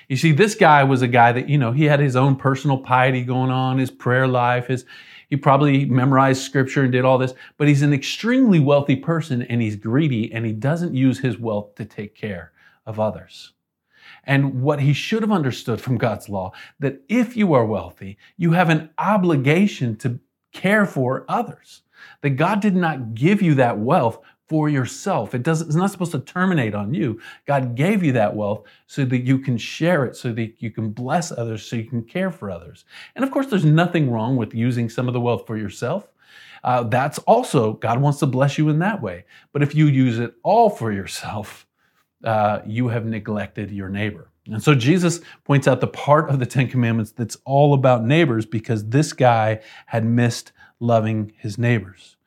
[0.08, 2.78] You see, this guy was a guy that, you know, he had his own personal
[2.80, 4.86] piety going on, his prayer life, his
[5.30, 9.62] he probably memorized scripture and did all this, but he's an extremely wealthy person and
[9.62, 12.52] he's greedy and he doesn't use his wealth to take care
[12.88, 13.54] of others.
[14.24, 18.52] And what he should have understood from God's law that if you are wealthy, you
[18.52, 20.20] have an obligation to
[20.54, 21.82] care for others.
[22.22, 25.36] That God did not give you that wealth for yourself.
[25.36, 27.22] It doesn't, it's not supposed to terminate on you.
[27.46, 30.90] God gave you that wealth so that you can share it, so that you can
[30.90, 32.86] bless others, so you can care for others.
[33.16, 36.08] And of course, there's nothing wrong with using some of the wealth for yourself.
[36.64, 39.26] Uh, that's also, God wants to bless you in that way.
[39.54, 41.68] But if you use it all for yourself,
[42.24, 44.32] uh, you have neglected your neighbor.
[44.48, 48.46] And so Jesus points out the part of the Ten Commandments that's all about neighbors
[48.46, 52.18] because this guy had missed loving his neighbors.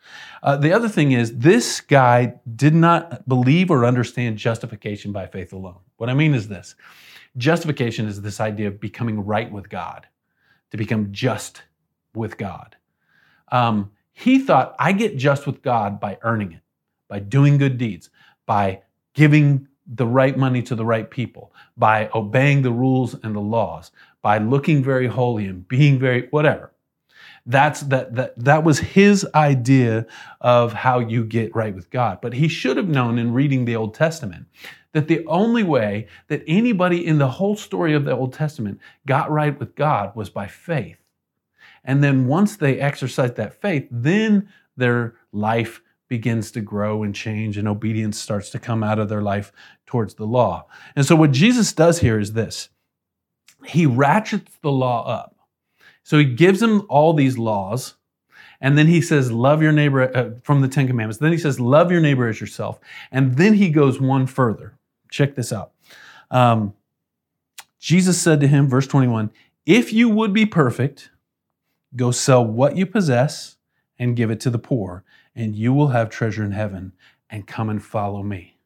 [0.42, 5.52] Uh, the other thing is, this guy did not believe or understand justification by faith
[5.52, 5.78] alone.
[5.96, 6.74] What I mean is this
[7.36, 10.06] justification is this idea of becoming right with God,
[10.70, 11.62] to become just
[12.14, 12.76] with God.
[13.50, 16.60] Um, he thought, I get just with God by earning it,
[17.08, 18.10] by doing good deeds,
[18.44, 18.82] by
[19.14, 23.90] giving the right money to the right people, by obeying the rules and the laws,
[24.22, 26.72] by looking very holy and being very whatever.
[27.44, 30.06] That's that that that was his idea
[30.40, 32.20] of how you get right with God.
[32.20, 34.46] But he should have known in reading the Old Testament
[34.92, 39.30] that the only way that anybody in the whole story of the Old Testament got
[39.30, 40.98] right with God was by faith.
[41.84, 45.81] And then once they exercised that faith, then their life
[46.12, 49.50] begins to grow and change, and obedience starts to come out of their life
[49.86, 50.66] towards the law.
[50.94, 52.68] And so, what Jesus does here is this
[53.64, 55.36] He ratchets the law up.
[56.02, 57.94] So, He gives them all these laws.
[58.60, 61.18] And then he says, Love your neighbor uh, from the Ten Commandments.
[61.18, 62.78] Then he says, Love your neighbor as yourself.
[63.10, 64.74] And then he goes one further.
[65.10, 65.72] Check this out.
[66.30, 66.74] Um,
[67.80, 69.32] Jesus said to him, verse 21,
[69.66, 71.10] If you would be perfect,
[71.96, 73.56] go sell what you possess
[73.98, 76.92] and give it to the poor, and you will have treasure in heaven,
[77.30, 78.56] and come and follow me.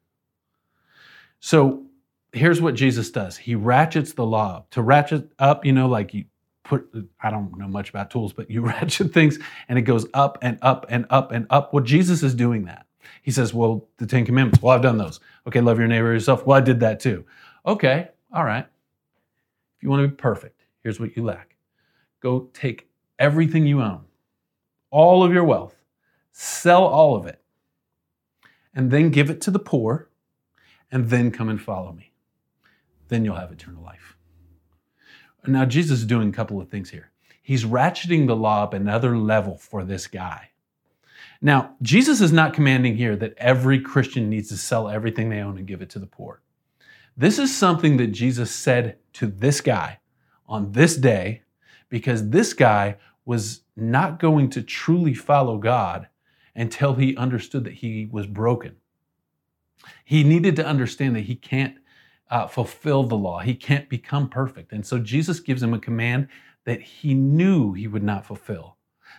[1.39, 1.85] So
[2.33, 4.69] here's what Jesus does He ratchets the law up.
[4.71, 6.25] To ratchet up, you know, like you
[6.63, 6.89] put,
[7.21, 10.57] I don't know much about tools, but you ratchet things and it goes up and
[10.61, 11.73] up and up and up.
[11.73, 12.85] Well, Jesus is doing that.
[13.21, 15.19] He says, Well, the Ten Commandments, well, I've done those.
[15.47, 16.45] Okay, love your neighbor yourself.
[16.45, 17.25] Well, I did that too.
[17.65, 18.65] Okay, all right.
[19.77, 21.55] If you want to be perfect, here's what you lack
[22.19, 24.03] go take everything you own,
[24.89, 25.75] all of your wealth,
[26.39, 27.41] sell all of it,
[28.75, 30.07] and then give it to the poor,
[30.91, 32.11] and then come and follow me.
[33.07, 34.15] Then you'll have eternal life.
[35.47, 37.09] Now, Jesus is doing a couple of things here.
[37.41, 40.51] He's ratcheting the law up another level for this guy.
[41.41, 45.57] Now, Jesus is not commanding here that every Christian needs to sell everything they own
[45.57, 46.41] and give it to the poor.
[47.15, 49.99] This is something that Jesus said to this guy
[50.47, 51.41] on this day
[51.89, 56.07] because this guy was not going to truly follow God
[56.57, 58.75] until he understood that he was broken.
[60.03, 61.75] He needed to understand that he can't
[62.29, 64.73] uh, fulfill the law, he can't become perfect.
[64.73, 66.27] And so Jesus gives him a command
[66.65, 68.75] that he knew he would not fulfill.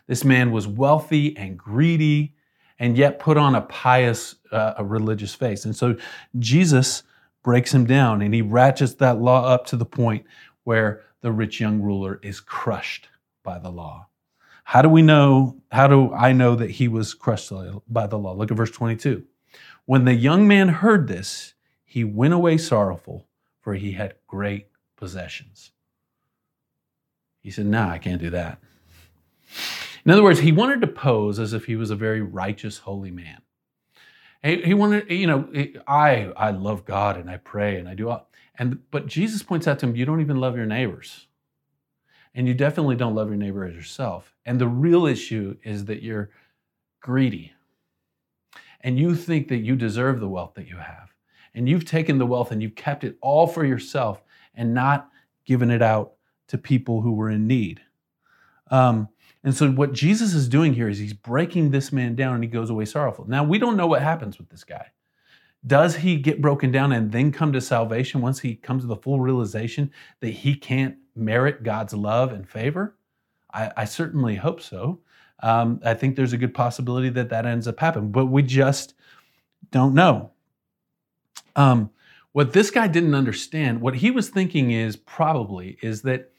[0.06, 2.34] This man was wealthy and greedy
[2.78, 5.64] and yet put on a pious, uh, a religious face.
[5.64, 5.96] And so
[6.38, 7.02] Jesus
[7.42, 10.26] breaks him down and he ratchets that law up to the point
[10.64, 13.08] where the rich young ruler is crushed
[13.42, 14.07] by the law.
[14.68, 15.56] How do we know?
[15.72, 17.50] How do I know that he was crushed
[17.88, 18.34] by the law?
[18.34, 19.24] Look at verse 22.
[19.86, 21.54] When the young man heard this,
[21.86, 23.26] he went away sorrowful,
[23.62, 25.70] for he had great possessions.
[27.40, 28.58] He said, Nah, I can't do that.
[30.04, 33.10] In other words, he wanted to pose as if he was a very righteous, holy
[33.10, 33.40] man.
[34.42, 35.48] He, he wanted, you know,
[35.86, 38.28] I I love God and I pray and I do all,
[38.58, 41.27] and but Jesus points out to him, you don't even love your neighbors.
[42.38, 44.32] And you definitely don't love your neighbor as yourself.
[44.46, 46.30] And the real issue is that you're
[47.00, 47.52] greedy.
[48.82, 51.12] And you think that you deserve the wealth that you have.
[51.52, 54.22] And you've taken the wealth and you've kept it all for yourself
[54.54, 55.08] and not
[55.46, 56.12] given it out
[56.46, 57.80] to people who were in need.
[58.70, 59.08] Um,
[59.42, 62.48] and so, what Jesus is doing here is he's breaking this man down and he
[62.48, 63.28] goes away sorrowful.
[63.28, 64.92] Now, we don't know what happens with this guy.
[65.66, 68.94] Does he get broken down and then come to salvation once he comes to the
[68.94, 72.94] full realization that he can't merit God's love and favor?
[73.52, 75.00] I, I certainly hope so.
[75.42, 78.94] Um, I think there's a good possibility that that ends up happening, but we just
[79.70, 80.30] don't know.
[81.54, 81.90] Um,
[82.32, 86.32] what this guy didn't understand, what he was thinking is probably is that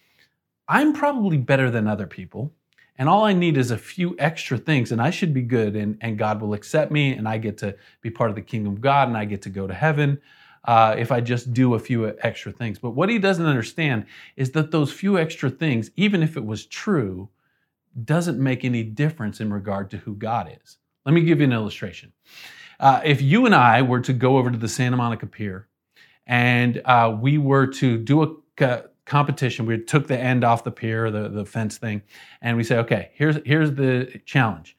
[0.67, 2.53] I'm probably better than other people.
[2.97, 5.97] And all I need is a few extra things, and I should be good, and,
[6.01, 8.81] and God will accept me, and I get to be part of the kingdom of
[8.81, 10.19] God, and I get to go to heaven
[10.69, 12.77] uh, if I just do a few extra things.
[12.77, 14.05] But what he doesn't understand
[14.35, 17.29] is that those few extra things, even if it was true,
[18.05, 20.77] doesn't make any difference in regard to who God is.
[21.07, 22.13] Let me give you an illustration.
[22.79, 25.67] Uh, if you and I were to go over to the Santa Monica Pier
[26.27, 28.21] and uh, we were to do
[28.61, 29.65] a competition.
[29.65, 32.03] We took the end off the pier, the, the fence thing,
[32.43, 34.77] and we say, okay, here's, here's the challenge.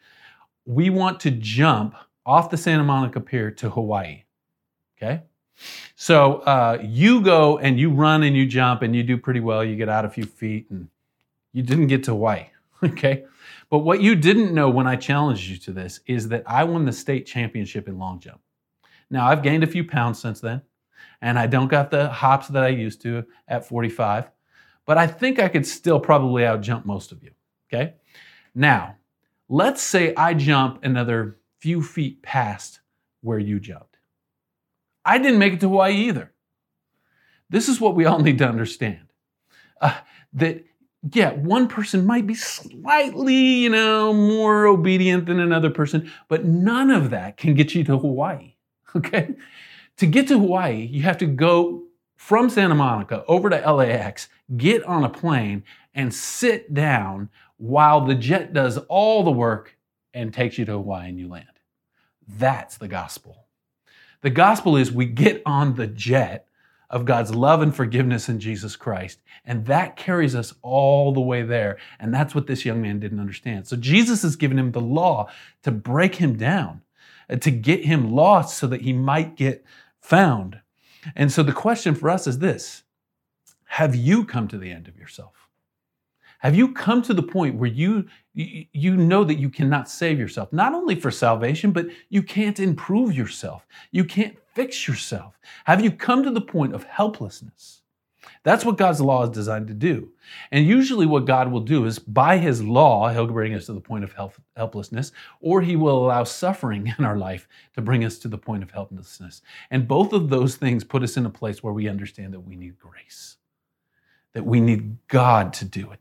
[0.66, 4.22] We want to jump off the Santa Monica Pier to Hawaii.
[4.96, 5.22] Okay?
[5.96, 9.64] So uh, you go and you run and you jump and you do pretty well.
[9.64, 10.88] You get out a few feet and
[11.52, 12.46] you didn't get to Hawaii.
[12.82, 13.24] Okay?
[13.68, 16.86] But what you didn't know when I challenged you to this is that I won
[16.86, 18.40] the state championship in long jump.
[19.10, 20.62] Now, I've gained a few pounds since then
[21.20, 24.30] and I don't got the hops that I used to at 45,
[24.86, 27.32] but I think I could still probably outjump most of you.
[27.72, 27.94] Okay.
[28.54, 28.96] Now,
[29.48, 32.80] let's say I jump another few feet past
[33.20, 33.89] where you jumped.
[35.10, 36.30] I didn't make it to Hawaii either.
[37.48, 39.12] This is what we all need to understand.
[39.80, 39.98] Uh,
[40.34, 40.64] that
[41.12, 46.92] yeah, one person might be slightly, you know, more obedient than another person, but none
[46.92, 48.54] of that can get you to Hawaii.
[48.96, 49.36] Okay?
[49.98, 51.84] To get to Hawaii, you have to go
[52.16, 55.62] from Santa Monica over to LAX, get on a plane,
[55.94, 59.76] and sit down while the jet does all the work
[60.12, 61.46] and takes you to Hawaii and you land.
[62.26, 63.46] That's the gospel.
[64.22, 66.46] The gospel is we get on the jet
[66.90, 69.20] of God's love and forgiveness in Jesus Christ.
[69.44, 71.78] And that carries us all the way there.
[72.00, 73.68] And that's what this young man didn't understand.
[73.68, 75.30] So Jesus has given him the law
[75.62, 76.82] to break him down,
[77.30, 79.64] uh, to get him lost so that he might get
[80.00, 80.60] found.
[81.14, 82.82] And so the question for us is this
[83.66, 85.39] Have you come to the end of yourself?
[86.40, 90.52] Have you come to the point where you you know that you cannot save yourself,
[90.52, 93.66] not only for salvation, but you can't improve yourself.
[93.90, 95.38] You can't fix yourself.
[95.64, 97.82] Have you come to the point of helplessness?
[98.42, 100.12] That's what God's law is designed to do.
[100.50, 103.80] And usually, what God will do is by His law, He'll bring us to the
[103.80, 104.14] point of
[104.56, 108.62] helplessness, or He will allow suffering in our life to bring us to the point
[108.62, 109.42] of helplessness.
[109.70, 112.56] And both of those things put us in a place where we understand that we
[112.56, 113.36] need grace,
[114.32, 115.99] that we need God to do it,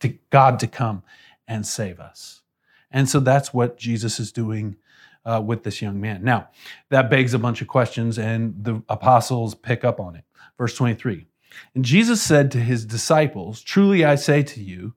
[0.00, 1.02] to God to come
[1.46, 2.42] and save us.
[2.90, 4.76] And so that's what Jesus is doing
[5.24, 6.24] uh, with this young man.
[6.24, 6.48] Now,
[6.88, 10.24] that begs a bunch of questions, and the apostles pick up on it.
[10.58, 11.26] Verse 23
[11.74, 14.94] And Jesus said to his disciples, Truly I say to you,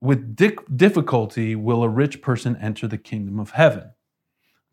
[0.00, 0.36] with
[0.76, 3.92] difficulty will a rich person enter the kingdom of heaven.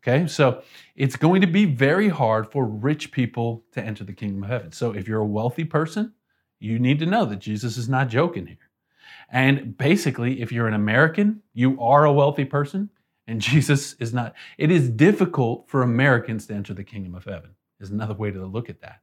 [0.02, 0.62] Okay, so
[0.96, 4.72] it's going to be very hard for rich people to enter the kingdom of heaven.
[4.72, 6.14] So if you're a wealthy person,
[6.58, 8.69] you need to know that Jesus is not joking here.
[9.30, 12.90] And basically, if you're an American, you are a wealthy person,
[13.26, 14.34] and Jesus is not.
[14.58, 18.44] It is difficult for Americans to enter the kingdom of heaven, is another way to
[18.44, 19.00] look at that.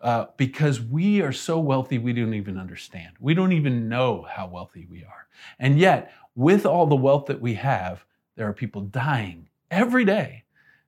[0.00, 3.14] Uh, because we are so wealthy, we don't even understand.
[3.20, 5.28] We don't even know how wealthy we are.
[5.58, 8.04] And yet, with all the wealth that we have,
[8.36, 10.44] there are people dying every day,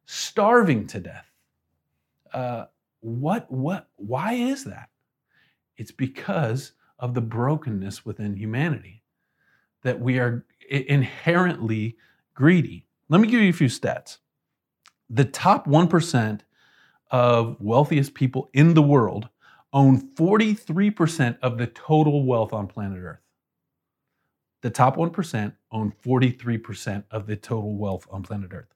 [0.07, 1.31] starving to death.
[2.33, 2.67] Uh,
[3.01, 4.89] what, what, why is that?
[5.77, 9.03] It's because of the brokenness within humanity,
[9.83, 11.97] that we are inherently
[12.33, 12.87] greedy.
[13.11, 14.19] Let me give you a few stats.
[15.11, 16.41] The top 1%
[17.11, 19.29] of wealthiest people in the world
[19.75, 23.19] own 43% of the total wealth on planet Earth.
[24.63, 28.73] The top 1% own 43% of the total wealth on planet Earth.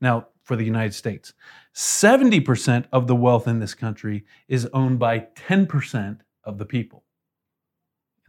[0.00, 1.34] Now, for the United States,
[1.74, 7.04] 70% of the wealth in this country is owned by 10% of the people.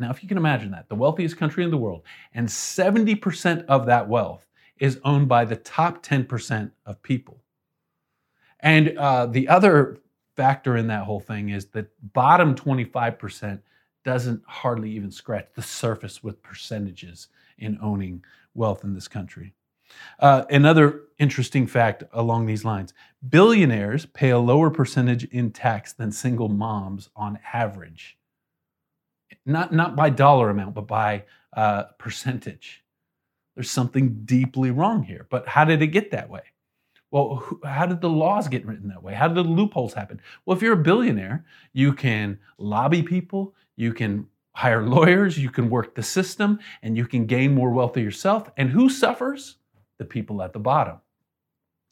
[0.01, 2.01] Now, if you can imagine that, the wealthiest country in the world,
[2.33, 4.47] and 70% of that wealth
[4.79, 7.43] is owned by the top 10% of people.
[8.59, 9.99] And uh, the other
[10.35, 13.61] factor in that whole thing is that bottom 25%
[14.03, 17.27] doesn't hardly even scratch the surface with percentages
[17.59, 18.23] in owning
[18.55, 19.53] wealth in this country.
[20.19, 22.93] Uh, another interesting fact along these lines
[23.27, 28.17] billionaires pay a lower percentage in tax than single moms on average
[29.45, 31.23] not, not by dollar amount, but by
[31.53, 32.83] uh, percentage.
[33.55, 35.27] There's something deeply wrong here.
[35.29, 36.41] But how did it get that way?
[37.11, 39.13] Well, how did the laws get written that way?
[39.13, 40.21] How did the loopholes happen?
[40.45, 45.69] Well, if you're a billionaire, you can lobby people, you can hire lawyers, you can
[45.69, 48.49] work the system, and you can gain more wealth for yourself.
[48.55, 49.57] And who suffers?
[49.97, 50.97] The people at the bottom.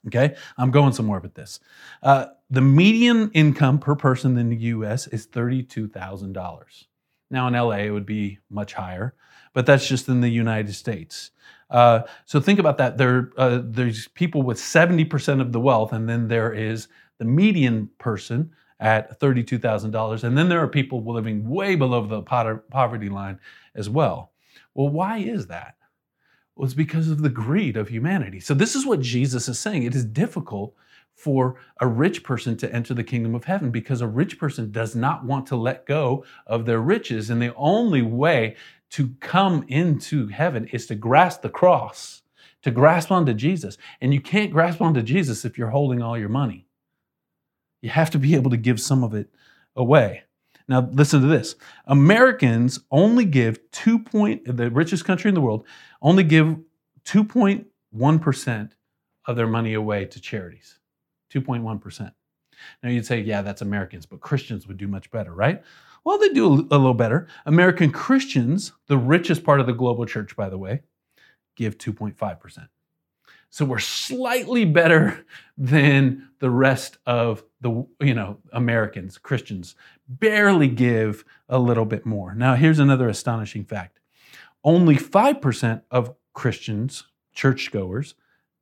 [0.08, 1.60] Okay, I'm going somewhere with this.
[2.02, 6.86] Uh, the median income per person in the US is $32,000.
[7.30, 9.14] Now in LA, it would be much higher,
[9.54, 11.32] but that's just in the United States.
[11.70, 12.98] Uh, so think about that.
[12.98, 16.88] There, uh, there's people with 70% of the wealth, and then there is
[17.20, 20.24] the median person at $32,000.
[20.24, 23.40] And then there are people living way below the poverty line
[23.76, 24.32] as well.
[24.74, 25.76] Well, why is that?
[26.56, 28.40] Well, it's because of the greed of humanity.
[28.40, 29.84] So this is what Jesus is saying.
[29.84, 30.74] It is difficult
[31.20, 34.96] for a rich person to enter the kingdom of heaven because a rich person does
[34.96, 37.30] not want to let go of their riches.
[37.30, 38.56] And the only way
[38.92, 42.22] to come into heaven is to grasp the cross,
[42.64, 43.78] to grasp onto Jesus.
[44.00, 46.66] And you can't grasp onto Jesus if you're holding all your money.
[47.82, 49.30] You have to be able to give some of it
[49.76, 50.24] away.
[50.68, 51.56] Now, listen to this
[51.86, 54.00] Americans only give 2.
[54.00, 55.66] Point, the richest country in the world,
[56.02, 56.58] only give
[57.06, 58.72] 2.1%
[59.26, 60.79] of their money away to charities.
[61.34, 62.12] 2.1%.
[62.84, 65.64] Now you'd say, yeah, that's Americans, but Christians would do much better, right?
[66.04, 67.28] Well, they do a little better.
[67.46, 70.82] American Christians, the richest part of the global church, by the way,
[71.56, 72.68] give 2.5%.
[73.50, 75.26] So we're slightly better
[75.58, 79.76] than the rest of the, you know, Americans, Christians,
[80.08, 82.34] barely give a little bit more.
[82.34, 84.00] Now, here's another astonishing fact.
[84.64, 88.16] Only 5% of Christians, churchgoers,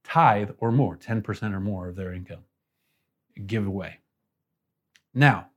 [0.04, 2.47] tithe or more, 10% or more of their income
[3.46, 4.00] give away.
[5.14, 5.50] Now,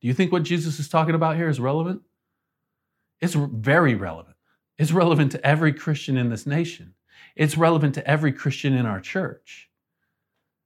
[0.00, 2.02] do you think what Jesus is talking about here is relevant?
[3.20, 4.36] It's very relevant.
[4.78, 6.94] It's relevant to every Christian in this nation.
[7.36, 9.68] It's relevant to every Christian in our church.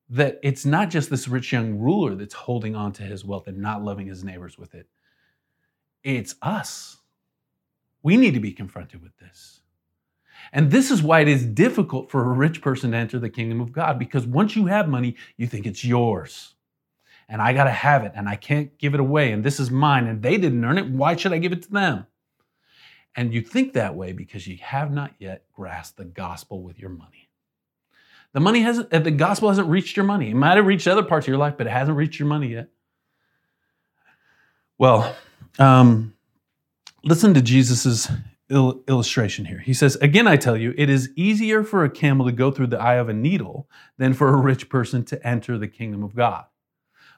[0.08, 3.58] that it's not just this rich young ruler that's holding on to his wealth and
[3.58, 4.88] not loving his neighbors with it.
[6.04, 6.98] It's us.
[8.02, 9.60] We need to be confronted with this.
[10.52, 13.60] And this is why it is difficult for a rich person to enter the kingdom
[13.60, 16.54] of God because once you have money, you think it's yours.
[17.30, 19.70] And I got to have it and I can't give it away and this is
[19.70, 20.88] mine and they didn't earn it.
[20.88, 22.06] Why should I give it to them?
[23.14, 26.90] And you think that way because you have not yet grasped the gospel with your
[26.90, 27.28] money.
[28.32, 30.30] The money hasn't, the gospel hasn't reached your money.
[30.30, 32.48] It might have reached other parts of your life, but it hasn't reached your money
[32.48, 32.68] yet.
[34.78, 35.14] Well,
[35.58, 36.14] um,
[37.04, 38.10] listen to Jesus's
[38.48, 39.58] il- illustration here.
[39.58, 42.68] He says, Again, I tell you, it is easier for a camel to go through
[42.68, 43.68] the eye of a needle
[43.98, 46.44] than for a rich person to enter the kingdom of God.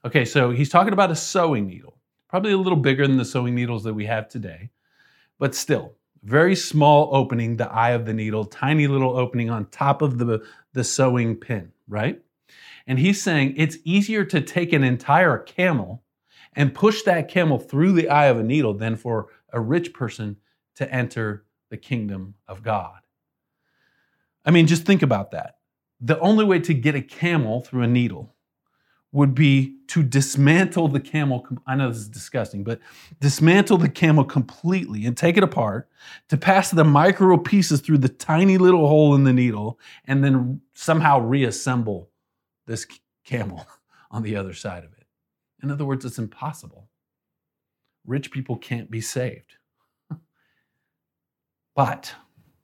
[0.04, 1.98] Okay, so he's talking about a sewing needle,
[2.28, 4.70] probably a little bigger than the sewing needles that we have today,
[5.38, 5.94] but still,
[6.24, 10.44] very small opening, the eye of the needle, tiny little opening on top of the,
[10.72, 12.20] the sewing pin, right?
[12.86, 16.02] And he's saying it's easier to take an entire camel
[16.54, 20.36] and push that camel through the eye of a needle than for a rich person
[20.76, 22.98] to enter the kingdom of God.
[24.44, 25.58] I mean, just think about that.
[26.00, 28.34] The only way to get a camel through a needle
[29.12, 31.46] would be to dismantle the camel.
[31.66, 32.80] I know this is disgusting, but
[33.20, 35.88] dismantle the camel completely and take it apart
[36.30, 40.62] to pass the micro pieces through the tiny little hole in the needle and then
[40.72, 42.08] somehow reassemble
[42.66, 42.86] this
[43.24, 43.66] camel
[44.10, 45.06] on the other side of it.
[45.62, 46.88] In other words, it's impossible.
[48.06, 49.56] Rich people can't be saved.
[51.74, 52.14] But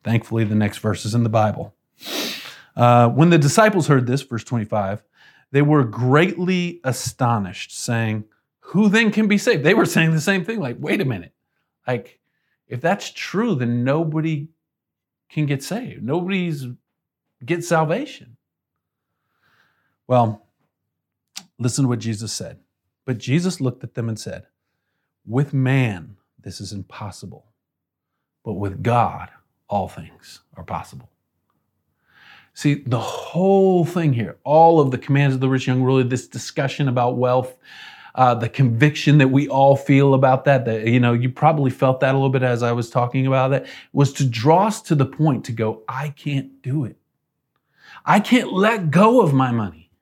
[0.05, 1.75] thankfully, the next verse is in the Bible.
[2.77, 5.03] Uh, when the disciples heard this, verse 25,
[5.51, 8.25] they were greatly astonished, saying,
[8.61, 9.65] Who then can be saved?
[9.65, 11.33] They were saying the same thing, like, wait a minute.
[11.87, 12.21] Like,
[12.67, 14.49] if that's true, then nobody
[15.29, 16.03] can get saved.
[16.03, 16.67] Nobody's
[17.45, 18.37] get salvation.
[20.07, 20.47] Well,
[21.59, 22.59] listen to what Jesus said.
[23.05, 24.47] But Jesus looked at them and said,
[25.25, 27.47] With man, this is impossible,
[28.45, 29.31] but with God,
[29.69, 31.11] all things are possible.
[32.59, 36.27] See, the whole thing here, all of the commands of the rich young ruler, this
[36.27, 37.57] discussion about wealth,
[38.17, 42.01] uh, the conviction that we all feel about that, that, you know, you probably felt
[42.01, 44.97] that a little bit as I was talking about that, was to draw us to
[44.97, 46.97] the point to go, I can't do it.
[48.05, 49.93] I can't let go of my money.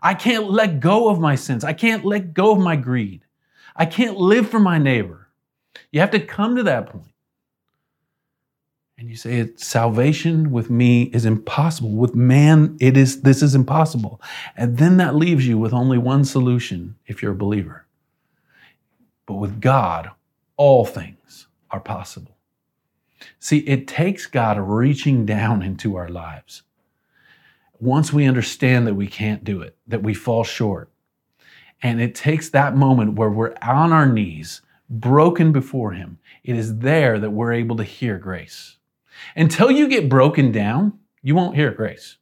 [0.00, 1.64] I can't let go of my sins.
[1.64, 3.24] I can't let go of my greed.
[3.74, 5.26] I can't live for my neighbor.
[5.90, 7.11] You have to come to that point
[9.02, 11.90] and you say salvation with me is impossible.
[11.90, 14.22] With man it is this is impossible.
[14.56, 17.84] And then that leaves you with only one solution if you're a believer.
[19.26, 20.12] But with god
[20.56, 22.36] all things are possible.
[23.40, 26.62] See it takes god reaching down into our lives.
[27.80, 30.92] Once we understand that we can't do it that we fall short
[31.82, 36.78] and it takes that moment where we're on our knees broken before him it is
[36.78, 38.76] there that we're able to hear grace
[39.36, 42.16] until you get broken down, you won't hear grace.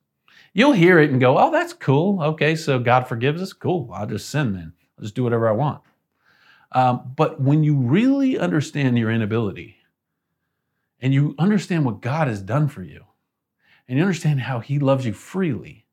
[0.53, 2.23] You'll hear it and go, oh, that's cool.
[2.23, 3.53] Okay, so God forgives us.
[3.53, 3.91] Cool.
[3.93, 4.73] I'll just sin then.
[4.99, 5.83] I'll just do whatever I want.
[6.73, 9.77] Um, but when you really understand your inability
[11.01, 13.05] and you understand what God has done for you
[13.89, 15.87] and you understand how He loves you freely,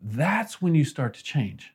[0.00, 1.72] that's when you start to change.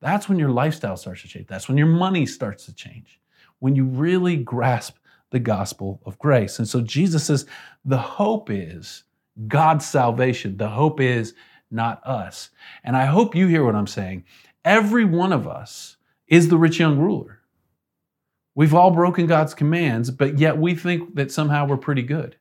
[0.00, 1.46] That's when your lifestyle starts to change.
[1.46, 3.20] That's when your money starts to change.
[3.58, 4.96] When you really grasp
[5.30, 6.58] the gospel of grace.
[6.58, 7.46] And so Jesus says
[7.84, 9.04] the hope is
[9.48, 10.56] God's salvation.
[10.56, 11.34] The hope is
[11.70, 12.50] not us.
[12.84, 14.24] And I hope you hear what I'm saying.
[14.64, 15.96] Every one of us
[16.28, 17.40] is the rich young ruler.
[18.54, 22.36] We've all broken God's commands, but yet we think that somehow we're pretty good.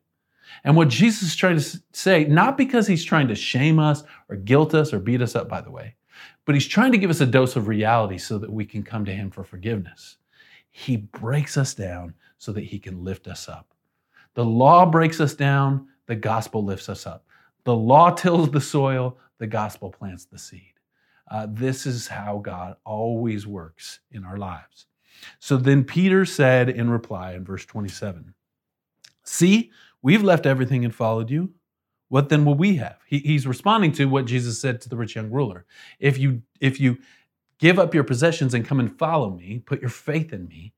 [0.64, 4.38] And what Jesus is trying to say, not because he's trying to shame us or
[4.38, 5.96] guilt us or beat us up, by the way,
[6.46, 9.04] but he's trying to give us a dose of reality so that we can come
[9.06, 10.18] to him for forgiveness.
[10.72, 13.74] He breaks us down so that he can lift us up.
[14.34, 17.26] The law breaks us down, the gospel lifts us up.
[17.64, 20.74] The law tills the soil, the gospel plants the seed.
[21.30, 24.86] Uh, this is how God always works in our lives.
[25.40, 28.34] So then Peter said in reply in verse 27
[29.24, 29.72] See,
[30.04, 31.52] we've left everything and followed you.
[32.10, 33.00] What then will we have?
[33.08, 35.66] He, he's responding to what Jesus said to the rich young ruler.
[36.00, 37.00] If you, if you
[37.58, 40.74] give up your possessions and come and follow me, put your faith in me,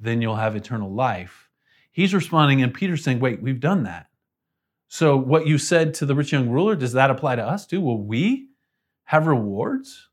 [0.00, 1.50] then you'll have eternal life.
[1.92, 4.08] He's responding, and Peter's saying, Wait, we've done that.
[4.88, 7.80] So, what you said to the rich young ruler, does that apply to us too?
[7.80, 8.48] Will we
[9.04, 10.08] have rewards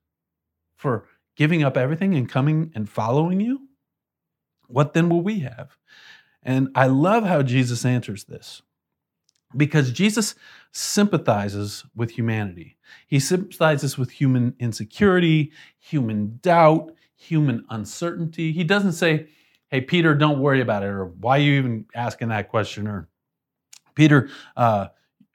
[0.75, 3.69] for giving up everything and coming and following you?
[4.67, 5.77] What then will we have?
[6.43, 8.61] And I love how Jesus answers this.
[9.55, 10.35] because Jesus
[10.71, 12.77] sympathizes with humanity.
[13.07, 18.51] He sympathizes with human insecurity, human doubt, human uncertainty.
[18.51, 19.27] He doesn't say,
[19.69, 22.87] hey, Peter, don't worry about it, or why are you even asking that question?
[22.87, 23.09] Or,
[23.95, 24.87] Peter, uh,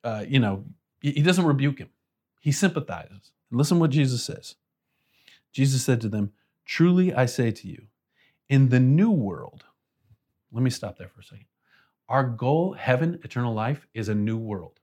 [0.04, 0.64] uh, you know,
[1.00, 1.90] he doesn't rebuke him.
[2.40, 3.32] He sympathizes.
[3.50, 4.56] listen what Jesus says.
[5.52, 6.32] Jesus said to them,
[6.64, 7.86] Truly I say to you,
[8.48, 9.64] in the new world,
[10.52, 11.46] let me stop there for a second.
[12.08, 14.80] Our goal, heaven, eternal life, is a new world.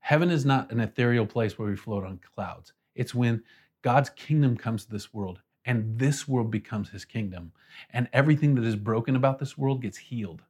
[0.00, 2.72] Heaven is not an ethereal place where we float on clouds.
[2.94, 3.42] It's when
[3.82, 7.52] God's kingdom comes to this world and this world becomes his kingdom.
[7.92, 10.42] And everything that is broken about this world gets healed.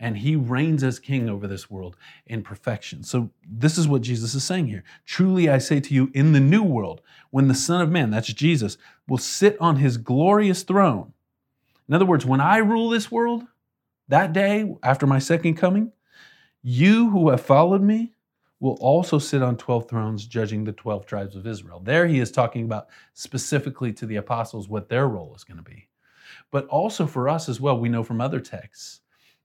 [0.00, 1.96] And he reigns as king over this world
[2.26, 3.04] in perfection.
[3.04, 4.82] So, this is what Jesus is saying here.
[5.06, 7.00] Truly, I say to you, in the new world,
[7.30, 11.12] when the Son of Man, that's Jesus, will sit on his glorious throne.
[11.88, 13.44] In other words, when I rule this world,
[14.08, 15.92] that day after my second coming,
[16.60, 18.13] you who have followed me
[18.64, 21.80] will also sit on 12 thrones judging the 12 tribes of Israel.
[21.84, 25.62] There he is talking about specifically to the apostles what their role is going to
[25.62, 25.86] be.
[26.50, 29.02] But also for us as well, we know from other texts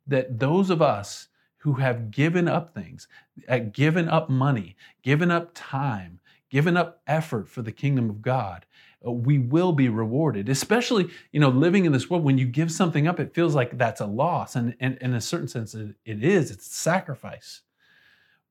[0.08, 3.10] that those of us who have given up things,
[3.50, 8.66] uh, given up money, given up time, given up effort for the kingdom of God,
[9.06, 10.48] uh, we will be rewarded.
[10.48, 13.78] Especially, you know, living in this world, when you give something up, it feels like
[13.78, 14.56] that's a loss.
[14.56, 17.64] And, and, and in a certain sense, it, it is, it's sacrifice.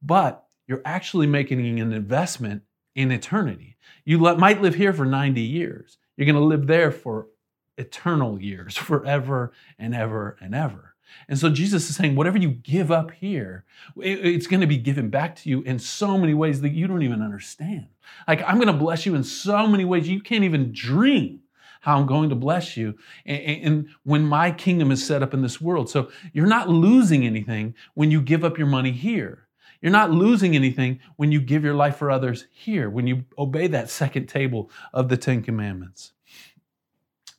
[0.02, 2.62] But you're actually making an investment
[2.94, 3.76] in eternity.
[4.04, 5.98] You might live here for 90 years.
[6.16, 7.28] You're going to live there for
[7.76, 10.94] eternal years, forever and ever and ever.
[11.26, 13.64] And so Jesus is saying, whatever you give up here,
[13.96, 17.02] it's going to be given back to you in so many ways that you don't
[17.02, 17.86] even understand.
[18.26, 21.40] Like, I'm going to bless you in so many ways you can't even dream
[21.80, 22.98] how I'm going to bless you.
[23.24, 25.88] And, when my kingdom is set up in this world.
[25.88, 29.47] So you're not losing anything when you give up your money here.
[29.80, 33.68] You're not losing anything when you give your life for others here, when you obey
[33.68, 36.12] that second table of the Ten Commandments.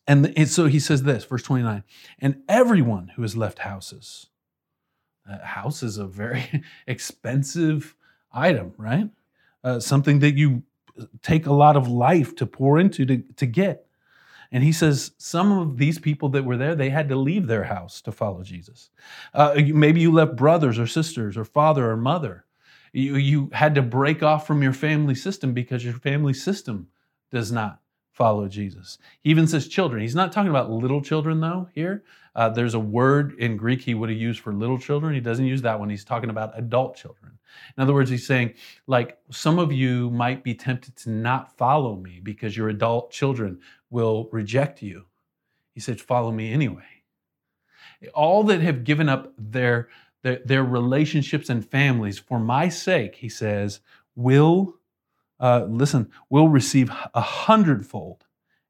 [0.07, 1.83] And, and so he says this, verse 29
[2.19, 4.27] and everyone who has left houses,
[5.29, 7.95] uh, house is a very expensive
[8.31, 9.09] item, right?
[9.63, 10.63] Uh, something that you
[11.21, 13.85] take a lot of life to pour into to, to get.
[14.51, 17.65] And he says some of these people that were there, they had to leave their
[17.65, 18.89] house to follow Jesus.
[19.33, 22.45] Uh, maybe you left brothers or sisters or father or mother.
[22.91, 26.87] You, you had to break off from your family system because your family system
[27.31, 27.81] does not
[28.11, 28.97] follow Jesus.
[29.21, 30.01] He even says children.
[30.01, 32.03] He's not talking about little children, though, here.
[32.35, 35.13] Uh, there's a word in Greek he would have used for little children.
[35.13, 35.89] He doesn't use that one.
[35.89, 37.31] He's talking about adult children.
[37.77, 38.55] In other words, he's saying,
[38.87, 43.59] like, some of you might be tempted to not follow me because you're adult children
[43.89, 45.05] will reject you.
[45.73, 46.83] He said, Follow me anyway.
[48.13, 49.89] All that have given up their,
[50.23, 53.81] their, their relationships and families for my sake, he says,
[54.15, 54.75] will,
[55.39, 58.25] uh, listen, will receive a hundredfold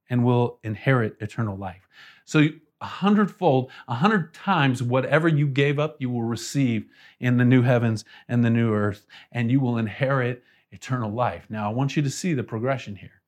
[0.10, 1.88] and will inherit eternal life.
[2.26, 2.48] So
[2.82, 6.88] a hundredfold, a hundred times whatever you gave up, you will receive
[7.20, 11.46] in the new heavens and the new earth, and you will inherit eternal life.
[11.50, 13.19] Now, I want you to see the progression here.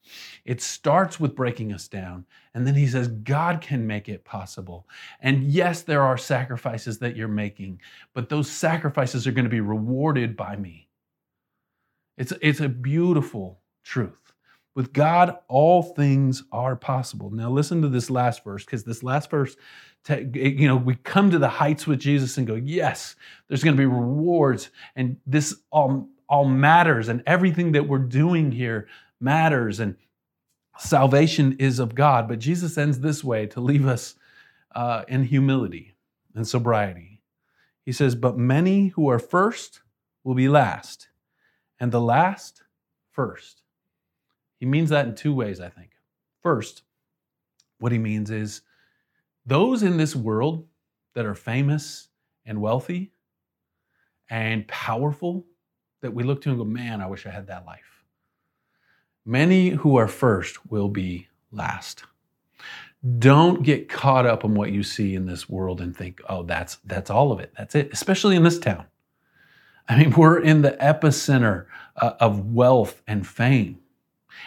[0.45, 4.87] It starts with breaking us down, and then he says, God can make it possible.
[5.19, 7.81] And yes, there are sacrifices that you're making,
[8.13, 10.89] but those sacrifices are going to be rewarded by me.
[12.17, 14.17] It's, it's a beautiful truth.
[14.73, 17.29] With God, all things are possible.
[17.29, 19.55] Now, listen to this last verse, because this last verse,
[20.07, 23.15] you know, we come to the heights with Jesus and go, yes,
[23.47, 28.51] there's going to be rewards, and this all, all matters, and everything that we're doing
[28.51, 28.87] here
[29.21, 29.95] matters, and
[30.77, 32.27] salvation is of God.
[32.27, 34.15] But Jesus ends this way to leave us
[34.75, 35.95] uh, in humility
[36.35, 37.21] and sobriety.
[37.83, 39.81] He says, But many who are first
[40.23, 41.09] will be last,
[41.79, 42.63] and the last
[43.11, 43.61] first.
[44.59, 45.91] He means that in two ways, I think.
[46.43, 46.83] First,
[47.79, 48.61] what he means is
[49.45, 50.67] those in this world
[51.15, 52.09] that are famous
[52.45, 53.11] and wealthy
[54.29, 55.45] and powerful
[56.01, 57.90] that we look to and go, man, I wish I had that life.
[59.25, 62.03] Many who are first will be last.
[63.19, 66.77] Don't get caught up in what you see in this world and think, oh, that's
[66.85, 67.51] that's all of it.
[67.57, 68.85] That's it, especially in this town.
[69.87, 71.65] I mean, we're in the epicenter
[71.95, 73.79] uh, of wealth and fame.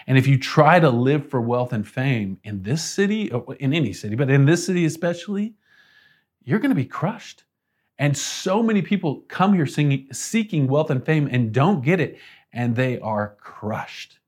[0.07, 3.93] And if you try to live for wealth and fame in this city, in any
[3.93, 5.55] city, but in this city especially,
[6.43, 7.45] you're going to be crushed.
[7.99, 12.19] And so many people come here singing, seeking wealth and fame and don't get it,
[12.53, 14.19] and they are crushed.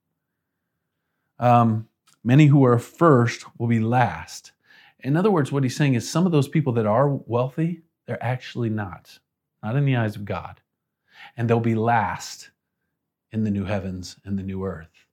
[1.38, 1.88] Um,
[2.24, 4.52] many who are first will be last.
[5.00, 8.22] In other words, what he's saying is some of those people that are wealthy, they're
[8.24, 9.18] actually not,
[9.62, 10.60] not in the eyes of God.
[11.36, 12.50] and they'll be last
[13.32, 15.06] in the new heavens and the new earth.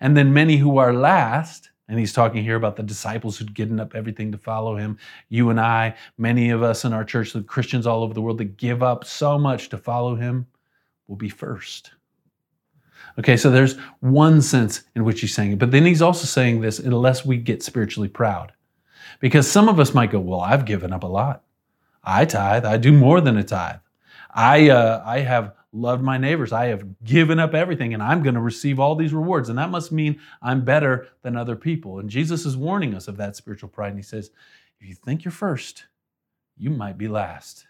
[0.00, 3.80] And then many who are last, and he's talking here about the disciples who'd given
[3.80, 4.98] up everything to follow him.
[5.28, 8.38] You and I, many of us in our church, the Christians all over the world
[8.38, 10.46] that give up so much to follow him,
[11.08, 11.92] will be first.
[13.18, 16.60] Okay, so there's one sense in which he's saying it, but then he's also saying
[16.60, 18.52] this unless we get spiritually proud.
[19.20, 21.42] Because some of us might go, Well, I've given up a lot.
[22.02, 23.80] I tithe, I do more than a tithe.
[24.32, 26.52] I, uh, I have loved my neighbors.
[26.52, 29.48] I have given up everything and I'm going to receive all these rewards.
[29.48, 31.98] And that must mean I'm better than other people.
[31.98, 33.88] And Jesus is warning us of that spiritual pride.
[33.88, 34.30] And he says,
[34.80, 35.86] if you think you're first,
[36.56, 37.66] you might be last.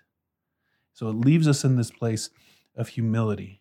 [0.93, 2.31] So it leaves us in this place
[2.77, 3.60] of humility.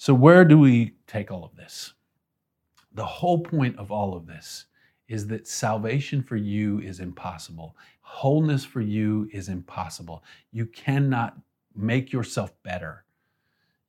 [0.00, 1.92] So, where do we take all of this?
[2.94, 4.66] The whole point of all of this
[5.08, 7.76] is that salvation for you is impossible.
[8.00, 10.22] Wholeness for you is impossible.
[10.52, 11.36] You cannot
[11.74, 13.04] make yourself better.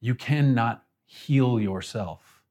[0.02, 2.42] You cannot heal yourself.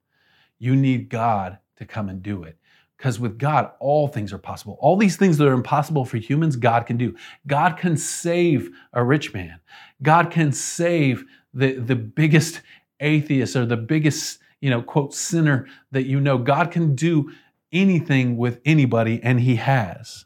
[0.60, 2.56] You need God to come and do it.
[2.96, 4.78] Because with God, all things are possible.
[4.80, 7.16] All these things that are impossible for humans, God can do.
[7.48, 9.58] God can save a rich man.
[10.00, 12.60] God can save the, the biggest
[13.00, 16.38] atheist or the biggest, you know, quote, sinner that you know.
[16.38, 17.30] God can do
[17.72, 20.24] anything with anybody, and He has.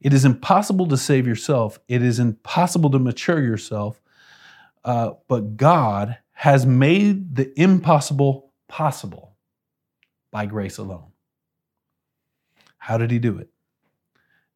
[0.00, 1.78] It is impossible to save yourself.
[1.88, 4.00] It is impossible to mature yourself.
[4.84, 9.36] Uh, but God has made the impossible possible
[10.30, 11.12] by grace alone.
[12.78, 13.48] How did he do it?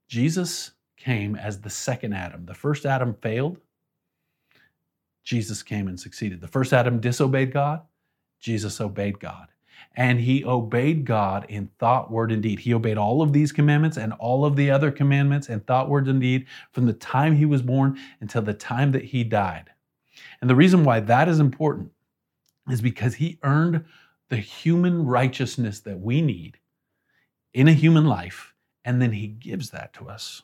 [0.06, 2.46] Jesus came as the second Adam.
[2.46, 3.58] The first Adam failed.
[5.22, 6.40] Jesus came and succeeded.
[6.40, 7.82] The first Adam disobeyed God.
[8.40, 9.48] Jesus obeyed God.
[9.96, 12.60] And he obeyed God in thought, word, and deed.
[12.60, 16.06] He obeyed all of these commandments and all of the other commandments in thought, word,
[16.06, 19.70] and deed from the time he was born until the time that he died.
[20.40, 21.92] And the reason why that is important
[22.70, 23.84] is because he earned
[24.28, 26.58] the human righteousness that we need
[27.52, 28.54] in a human life,
[28.84, 30.42] and then he gives that to us.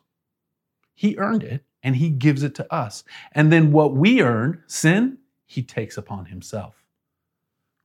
[0.94, 3.04] He earned it, and he gives it to us.
[3.30, 6.84] And then what we earn, sin, he takes upon himself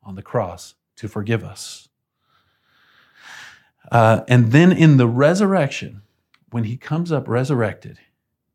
[0.02, 1.88] on the cross to forgive us.
[3.92, 6.02] Uh, and then in the resurrection,
[6.50, 8.00] when he comes up resurrected,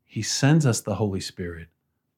[0.04, 1.68] he sends us the Holy Spirit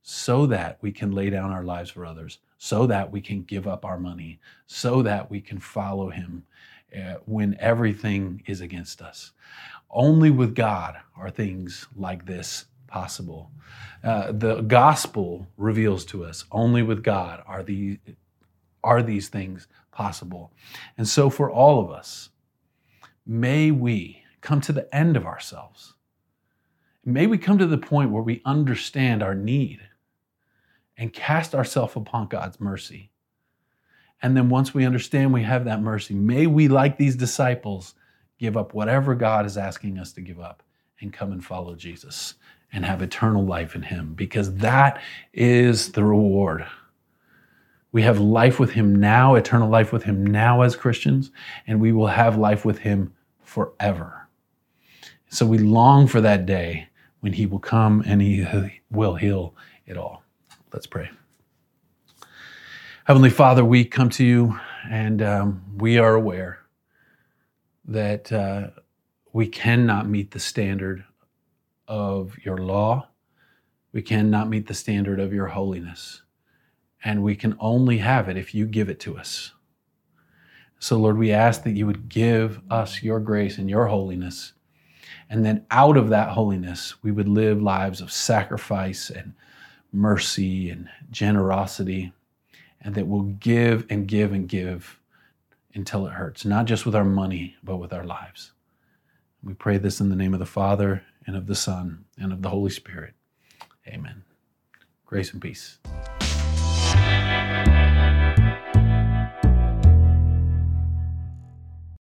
[0.00, 3.68] so that we can lay down our lives for others, so that we can give
[3.68, 6.44] up our money, so that we can follow Him
[6.96, 9.32] uh, when everything is against us.
[9.90, 13.52] Only with God are things like this possible.
[14.02, 17.98] Uh, the gospel reveals to us only with God are, the,
[18.82, 20.52] are these things possible.
[20.96, 22.30] And so, for all of us,
[23.26, 25.94] may we come to the end of ourselves.
[27.04, 29.80] May we come to the point where we understand our need
[30.96, 33.10] and cast ourselves upon God's mercy.
[34.20, 37.94] And then once we understand we have that mercy, may we, like these disciples,
[38.38, 40.62] give up whatever God is asking us to give up
[41.00, 42.34] and come and follow Jesus
[42.72, 45.00] and have eternal life in Him, because that
[45.32, 46.66] is the reward.
[47.92, 51.30] We have life with Him now, eternal life with Him now as Christians,
[51.66, 54.28] and we will have life with Him forever.
[55.30, 56.88] So we long for that day
[57.20, 58.46] when He will come and He
[58.90, 59.54] will heal
[59.86, 60.22] it all.
[60.72, 61.10] Let's pray.
[63.04, 64.60] Heavenly Father, we come to you
[64.90, 66.60] and um, we are aware
[67.86, 68.68] that uh,
[69.32, 71.04] we cannot meet the standard
[71.88, 73.08] of your law.
[73.92, 76.22] We cannot meet the standard of your holiness.
[77.02, 79.52] And we can only have it if you give it to us.
[80.78, 84.52] So, Lord, we ask that you would give us your grace and your holiness.
[85.30, 89.34] And then out of that holiness, we would live lives of sacrifice and
[89.92, 92.12] mercy and generosity,
[92.82, 95.00] and that we'll give and give and give
[95.74, 98.52] until it hurts, not just with our money, but with our lives.
[99.42, 102.40] We pray this in the name of the Father, and of the Son, and of
[102.40, 103.12] the Holy Spirit.
[103.86, 104.24] Amen.
[105.04, 105.78] Grace and peace.